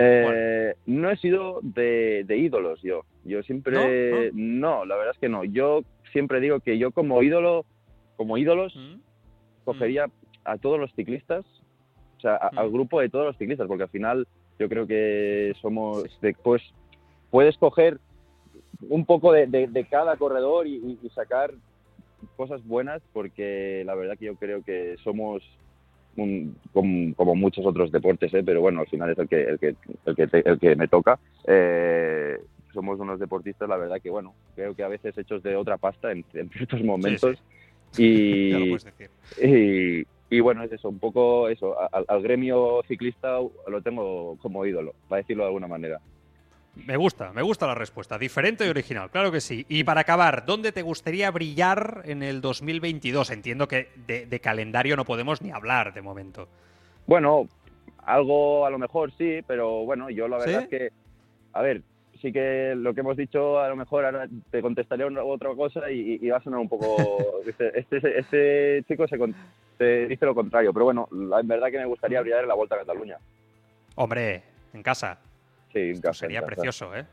no 0.85 1.09
he 1.09 1.17
sido 1.17 1.61
de, 1.63 2.23
ídolos 2.29 2.79
yo. 2.83 3.05
Yo 3.25 3.41
siempre. 3.41 4.29
¿No? 4.33 4.85
la 4.85 4.95
verdad 4.95 5.15
es 5.15 5.19
que 5.19 5.29
no. 5.29 5.45
Yo 5.45 5.81
siempre 6.11 6.41
digo 6.41 6.59
que 6.59 6.77
yo 6.77 6.91
como 6.91 7.23
ídolo, 7.23 7.65
como 8.17 8.37
ídolos, 8.37 8.75
mm. 8.75 8.99
cogería 9.63 10.05
mm. 10.05 10.11
a 10.43 10.57
todos 10.57 10.79
los 10.79 10.93
ciclistas 10.93 11.43
o 12.21 12.27
sea, 12.29 12.35
al 12.35 12.69
mm. 12.69 12.73
grupo 12.73 13.01
de 13.01 13.09
todos 13.09 13.25
los 13.25 13.37
ciclistas, 13.37 13.67
porque 13.67 13.83
al 13.83 13.89
final 13.89 14.27
yo 14.59 14.69
creo 14.69 14.85
que 14.85 15.53
somos, 15.59 16.03
pues 16.43 16.61
puedes 17.31 17.57
coger 17.57 17.99
un 18.89 19.05
poco 19.05 19.31
de, 19.31 19.87
cada 19.89 20.15
corredor 20.17 20.67
y, 20.67 20.99
sacar 21.15 21.51
cosas 22.37 22.63
buenas, 22.65 23.01
porque 23.11 23.83
la 23.85 23.95
verdad 23.95 24.17
que 24.19 24.25
yo 24.25 24.35
creo 24.35 24.63
que 24.63 24.97
somos 25.03 25.41
como, 26.73 27.35
muchos 27.35 27.65
otros 27.65 27.91
deportes, 27.91 28.31
¿eh? 28.35 28.43
pero 28.45 28.61
bueno, 28.61 28.81
al 28.81 28.87
final 28.87 29.09
es 29.09 29.17
el 29.17 29.27
que, 29.27 29.43
el 29.43 29.59
que, 29.59 29.75
el 30.05 30.15
que, 30.15 30.41
el 30.45 30.59
que 30.59 30.75
me 30.75 30.87
toca. 30.87 31.17
Eh, 31.47 32.37
somos 32.71 32.99
unos 32.99 33.19
deportistas, 33.19 33.67
la 33.67 33.77
verdad 33.77 33.99
que 34.01 34.11
bueno, 34.11 34.33
creo 34.55 34.75
que 34.75 34.83
a 34.83 34.87
veces 34.87 35.17
hechos 35.17 35.41
de 35.41 35.55
otra 35.55 35.77
pasta 35.77 36.11
en, 36.11 36.23
ciertos 36.51 36.83
momentos. 36.83 37.41
Y, 37.97 38.77
y, 39.43 40.07
y 40.31 40.39
bueno, 40.39 40.63
es 40.63 40.71
eso, 40.71 40.87
un 40.87 40.97
poco 40.97 41.49
eso, 41.49 41.75
al, 41.91 42.21
gremio 42.23 42.81
ciclista 42.87 43.37
lo 43.67 43.81
tengo 43.81 44.37
como 44.41 44.65
ídolo, 44.65 44.95
para 45.09 45.21
decirlo 45.21 45.43
de 45.43 45.47
alguna 45.47 45.67
manera. 45.67 45.99
Me 46.87 46.95
gusta, 46.95 47.33
me 47.33 47.41
gusta 47.41 47.67
la 47.67 47.75
respuesta, 47.75 48.17
diferente 48.17 48.65
y 48.65 48.69
original, 48.69 49.11
claro 49.11 49.29
que 49.29 49.41
sí. 49.41 49.65
Y 49.67 49.83
para 49.83 50.01
acabar, 50.01 50.45
¿dónde 50.45 50.71
te 50.71 50.83
gustaría 50.83 51.29
brillar 51.31 52.03
en 52.05 52.23
el 52.23 52.39
2022? 52.39 53.29
Entiendo 53.29 53.67
que 53.67 53.89
de, 54.07 54.39
calendario 54.39 54.95
no 54.95 55.03
podemos 55.03 55.41
ni 55.41 55.51
hablar 55.51 55.93
de 55.93 56.01
momento. 56.01 56.47
Bueno, 57.07 57.49
algo 57.97 58.65
a 58.65 58.69
lo 58.69 58.79
mejor 58.79 59.11
sí, 59.17 59.41
pero 59.45 59.83
bueno, 59.83 60.09
yo 60.09 60.29
la 60.29 60.37
verdad 60.37 60.61
es 60.61 60.69
que, 60.69 60.91
a 61.51 61.61
ver, 61.61 61.81
sí 62.21 62.31
que 62.31 62.73
lo 62.75 62.93
que 62.93 63.01
hemos 63.01 63.17
dicho, 63.17 63.59
a 63.59 63.69
lo 63.69 63.75
mejor 63.75 64.05
ahora 64.05 64.27
te 64.49 64.61
contestaré 64.61 65.03
otra 65.05 65.55
cosa 65.55 65.89
y, 65.89 66.29
va 66.29 66.37
a 66.37 66.43
sonar 66.43 66.59
un 66.59 66.69
poco. 66.69 66.97
Este, 67.45 67.79
este, 67.79 68.19
este, 68.19 68.83
chico 68.87 69.07
se 69.07 70.07
dice 70.07 70.25
lo 70.25 70.35
contrario, 70.35 70.71
pero 70.71 70.85
bueno, 70.85 71.07
la 71.11 71.41
verdad 71.41 71.71
que 71.71 71.79
me 71.79 71.85
gustaría 71.85 72.21
brillar 72.21 72.43
en 72.43 72.47
la 72.47 72.53
Vuelta 72.53 72.75
a 72.75 72.79
Cataluña. 72.79 73.17
Hombre, 73.95 74.43
en 74.73 74.83
casa. 74.83 75.17
Sí, 75.73 75.79
en 75.79 76.01
casa. 76.01 76.19
Sería 76.19 76.45
precioso, 76.45 76.95
¿eh? 76.95 77.05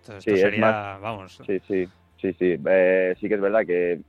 Esto, 0.00 0.20
sería, 0.20 0.98
vamos. 1.00 1.40
Sí, 1.46 1.60
sí, 1.68 1.86
sí, 2.20 2.32
sí. 2.32 2.58
Eh, 2.66 3.14
sí 3.20 3.28
que 3.28 3.34
es 3.34 3.40
verdad 3.40 3.66
que 3.66 4.00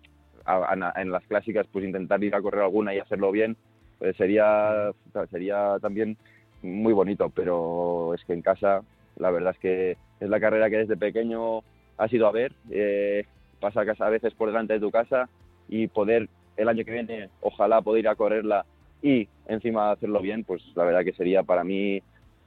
en 0.47 1.11
las 1.11 1.23
clásicas, 1.25 1.67
pues 1.71 1.85
intentar 1.85 2.23
ir 2.23 2.35
a 2.35 2.41
correr 2.41 2.61
alguna 2.61 2.93
y 2.93 2.99
hacerlo 2.99 3.31
bien, 3.31 3.57
pues 3.99 4.15
sería, 4.15 4.91
sería 5.29 5.77
también 5.81 6.17
muy 6.61 6.93
bonito, 6.93 7.29
pero 7.29 8.13
es 8.13 8.23
que 8.25 8.33
en 8.33 8.41
casa, 8.41 8.81
la 9.17 9.31
verdad 9.31 9.53
es 9.53 9.59
que 9.59 9.97
es 10.19 10.29
la 10.29 10.39
carrera 10.39 10.69
que 10.69 10.77
desde 10.77 10.97
pequeño 10.97 11.59
has 11.97 12.11
ido 12.11 12.27
a 12.27 12.31
ver, 12.31 12.53
eh, 12.71 13.25
pasa 13.59 13.81
a 13.81 14.09
veces 14.09 14.33
por 14.33 14.49
delante 14.49 14.73
de 14.73 14.79
tu 14.79 14.91
casa 14.91 15.29
y 15.67 15.87
poder 15.87 16.29
el 16.57 16.69
año 16.69 16.85
que 16.85 16.91
viene, 16.91 17.29
ojalá 17.41 17.81
poder 17.81 18.01
ir 18.01 18.07
a 18.07 18.15
correrla 18.15 18.65
y 19.01 19.27
encima 19.47 19.91
hacerlo 19.91 20.21
bien, 20.21 20.43
pues 20.43 20.63
la 20.75 20.83
verdad 20.83 21.03
que 21.03 21.13
sería 21.13 21.43
para 21.43 21.63
mí, 21.63 22.01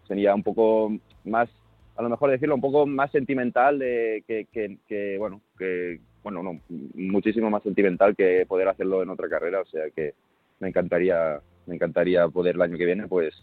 sería 0.07 0.35
un 0.35 0.43
poco 0.43 0.93
más, 1.25 1.49
a 1.97 2.03
lo 2.03 2.09
mejor 2.09 2.31
decirlo, 2.31 2.55
un 2.55 2.61
poco 2.61 2.87
más 2.87 3.11
sentimental 3.11 3.79
de 3.79 4.25
que, 4.27 4.47
que, 4.87 5.19
bueno, 5.19 5.41
que, 5.59 6.01
bueno, 6.23 6.43
no, 6.43 6.61
muchísimo 6.95 7.51
más 7.51 7.63
sentimental 7.63 8.17
que 8.17 8.45
poder 8.47 8.69
hacerlo 8.69 9.03
en 9.03 9.11
otra 9.11 9.29
carrera, 9.29 9.61
o 9.61 9.67
sea 9.67 9.91
que 9.95 10.15
me 10.61 10.69
encantaría, 10.69 11.41
me 11.67 11.75
encantaría 11.75 12.29
poder 12.29 12.57
el 12.57 12.63
año 12.63 12.79
que 12.79 12.87
viene, 12.87 13.07
pues 13.07 13.35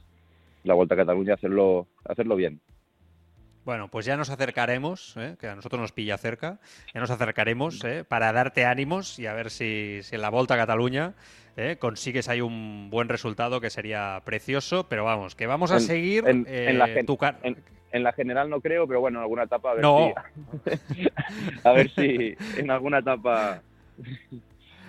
la 0.64 0.74
Vuelta 0.74 0.96
a 0.96 0.98
Cataluña 0.98 1.36
hacerlo, 1.36 1.88
hacerlo 2.06 2.36
bien. 2.36 2.60
Bueno, 3.66 3.88
pues 3.88 4.06
ya 4.06 4.16
nos 4.16 4.30
acercaremos, 4.30 5.18
¿eh? 5.18 5.36
que 5.40 5.48
a 5.48 5.56
nosotros 5.56 5.82
nos 5.82 5.92
pilla 5.92 6.20
cerca, 6.20 6.60
ya 6.94 7.00
nos 7.00 7.10
acercaremos 7.10 7.84
¿eh? 7.84 8.04
para 8.08 8.32
darte 8.32 8.64
ánimos 8.64 9.18
y 9.18 9.26
a 9.26 9.34
ver 9.34 9.50
si, 9.50 10.02
en 10.12 10.22
la 10.22 10.30
Volta 10.30 10.54
a 10.54 10.58
Cataluña 10.58 11.14
¿eh? 11.58 11.78
consigues 11.80 12.30
ahí 12.30 12.42
un 12.42 12.92
buen 12.92 13.10
resultado 13.10 13.60
que 13.60 13.72
sería 13.72 14.22
precioso, 14.24 14.86
pero 14.88 15.04
vamos, 15.04 15.34
que 15.34 15.48
vamos 15.48 15.72
a 15.72 15.80
seguir 15.80 16.28
en, 16.28 16.44
la 16.78 16.88
en, 17.92 18.04
la 18.04 18.14
general 18.14 18.52
no 18.52 18.62
creo, 18.62 18.88
pero 18.88 19.00
bueno, 19.00 19.18
en 19.18 19.24
alguna 19.24 19.44
etapa 19.44 19.72
a 19.72 19.74
ver 19.74 19.82
no. 19.82 20.14
si... 20.94 21.08
a 21.64 21.72
ver 21.72 21.90
si 21.90 22.36
en 22.58 22.70
alguna 22.70 23.00
etapa 23.00 23.62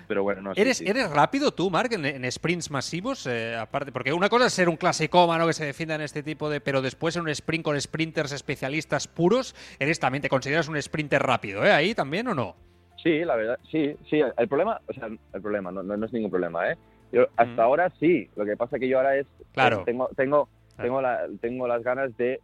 pero 0.07 0.23
bueno, 0.23 0.43
no 0.43 0.53
¿Eres, 0.57 0.81
¿Eres 0.81 1.11
rápido 1.11 1.53
tú, 1.53 1.71
Mark, 1.71 1.91
en, 1.93 2.31
sprints 2.31 2.71
masivos? 2.71 3.27
Eh, 3.27 3.57
aparte, 3.57 3.93
porque 3.93 4.13
una 4.13 4.29
cosa 4.29 4.47
es 4.47 4.53
ser 4.53 4.69
un 4.69 4.77
clasicómano 4.77 5.47
que 5.47 5.53
se 5.53 5.65
defienda 5.65 5.95
en 5.95 6.03
este 6.03 6.23
tipo 6.23 6.49
de. 6.49 6.61
Pero 6.61 6.83
después 6.83 7.17
en 7.17 7.23
un 7.23 7.29
sprint 7.29 7.65
con 7.65 7.81
sprinters 7.81 8.33
especialistas 8.33 9.09
puros, 9.09 9.55
¿eres 9.79 10.01
también 10.01 10.23
te 10.23 10.29
consideras 10.29 10.69
un 10.69 10.81
sprinter 10.81 11.23
rápido, 11.23 11.65
¿eh? 11.65 11.73
Ahí 11.73 11.95
también 11.95 12.29
o 12.29 12.35
no? 12.35 12.57
Sí, 13.03 13.25
la 13.25 13.37
verdad, 13.37 13.59
sí, 13.71 13.97
sí. 14.09 14.21
El 14.37 14.49
problema, 14.49 14.81
o 14.87 14.93
sea, 14.93 15.07
el 15.07 15.43
problema, 15.43 15.71
no, 15.71 15.83
no, 15.83 16.07
es 16.07 16.13
ningún 16.13 16.31
problema, 16.31 16.71
¿eh? 16.71 16.77
Yo, 17.13 17.27
hasta 17.37 17.63
ahora 17.63 17.93
sí. 18.01 18.29
Lo 18.37 18.45
que 18.45 18.57
pasa 18.57 18.79
que 18.79 18.89
yo 18.89 18.99
ahora 18.99 19.17
es. 19.17 19.27
Claro. 19.53 19.85
tengo, 19.85 20.09
tengo, 20.17 20.49
tengo, 20.77 21.01
la, 21.01 21.27
tengo 21.41 21.69
las 21.69 21.83
ganas 21.83 22.17
de 22.17 22.41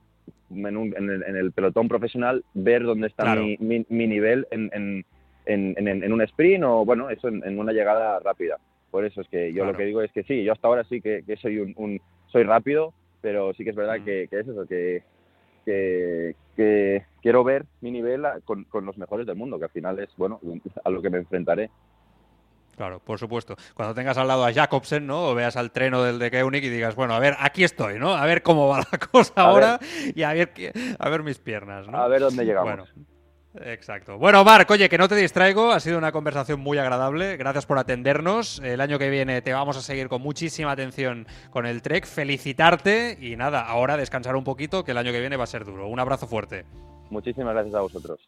en, 0.55 1.37
el, 1.37 1.53
pelotón 1.53 1.89
profesional 1.89 2.45
ver 2.55 2.83
dónde 2.83 3.09
está 3.09 3.35
mi, 3.35 3.57
mi, 3.59 4.07
nivel 4.07 4.47
en, 4.51 4.71
en, 4.73 5.05
un 5.47 6.23
sprint 6.23 6.65
o, 6.65 6.85
bueno, 6.85 7.11
eso 7.11 7.29
en, 7.29 7.59
una 7.59 7.73
llegada 7.73 8.19
rápida. 8.21 8.59
Por 8.91 9.05
eso 9.05 9.23
es 9.23 9.29
que 9.29 9.53
yo 9.53 9.65
lo 9.65 9.75
que 9.75 9.85
digo 9.85 10.03
es 10.03 10.13
que 10.13 10.23
sí, 10.23 10.45
yo 10.45 10.53
hasta 10.53 10.69
ahora 10.69 10.85
sí 10.85 11.01
que, 11.01 11.25
soy 11.41 11.59
un, 11.59 12.01
soy 12.29 12.43
rápido, 12.43 12.93
pero 13.21 13.55
sí 13.55 13.65
que 13.65 13.71
es 13.71 13.77
verdad 13.77 13.99
mm. 14.01 14.05
que, 14.05 14.23
es 14.25 14.49
eso, 14.49 14.67
que, 14.67 15.03
que, 15.65 17.05
quiero 17.23 17.45
ver 17.45 17.65
mi 17.81 17.91
nivel 17.91 18.23
con, 18.45 18.67
los 18.85 18.99
mejores 18.99 19.27
del 19.27 19.37
mundo, 19.37 19.59
que 19.59 19.65
al 19.65 19.71
final 19.71 19.99
es, 19.99 20.11
bueno, 20.17 20.41
a 20.85 20.91
lo 20.91 21.01
que 21.01 21.11
me 21.11 21.19
enfrentaré. 21.19 21.71
Claro, 22.77 23.01
por 23.01 23.19
supuesto. 23.19 23.57
Cuando 23.75 23.95
tengas 23.95 24.17
al 24.17 24.29
lado 24.29 24.45
a 24.45 24.53
Jacobsen, 24.53 25.07
¿no? 25.07 25.29
O 25.29 25.35
veas 25.35 25.57
al 25.57 25.73
treno 25.73 26.03
del 26.03 26.19
de 26.19 26.31
Keunig 26.31 26.65
y 26.65 26.69
digas, 26.69 26.95
bueno, 26.95 27.15
a 27.15 27.19
ver, 27.19 27.37
aquí 27.39 27.65
estoy, 27.65 27.99
¿no? 27.99 28.15
A 28.15 28.25
ver 28.27 28.43
cómo 28.43 28.69
va 28.69 28.79
la 28.79 28.99
cosa 29.13 29.33
ahora 29.37 29.79
y 30.15 30.23
a 30.23 30.33
ver, 30.33 30.53
a 30.99 31.09
ver 31.09 31.23
mis 31.23 31.39
piernas, 31.39 31.87
¿no? 31.87 31.99
A 31.99 32.09
ver 32.09 32.21
dónde 32.21 32.45
llegamos. 32.45 32.69
Bueno, 32.69 33.12
Exacto. 33.55 34.17
Bueno, 34.17 34.45
Marc, 34.45 34.71
oye, 34.71 34.89
que 34.89 34.97
no 34.97 35.09
te 35.09 35.17
distraigo, 35.17 35.73
ha 35.73 35.81
sido 35.81 35.99
una 35.99 36.11
conversación 36.11 36.61
muy 36.61 36.79
agradable, 36.79 37.37
gracias 37.37 37.67
por 37.67 37.79
atendernos. 37.79 38.61
El 38.61 38.81
año 38.81 38.99
que 38.99 39.11
viene 39.11 39.43
te 39.43 39.53
vamos 39.53 39.77
a 39.77 39.83
seguir 39.83 40.09
con 40.09 40.23
muchísima 40.23 40.73
atención 40.73 41.27
con 41.51 41.67
el 41.67 41.83
Trek, 41.83 42.07
felicitarte 42.07 43.19
y 43.21 43.37
nada, 43.37 43.61
ahora 43.61 43.97
descansar 43.97 44.37
un 44.37 44.45
poquito, 44.45 44.85
que 44.85 44.93
el 44.93 44.99
año 44.99 45.13
que 45.13 45.21
viene 45.21 45.37
va 45.37 45.45
a 45.45 45.49
ser 45.49 45.65
duro. 45.65 45.87
Un 45.89 46.01
abrazo 46.01 46.27
fuerte. 46.27 46.65
Muchísimas 47.11 47.53
gracias 47.53 47.75
a 47.75 47.81
vosotros. 47.81 48.21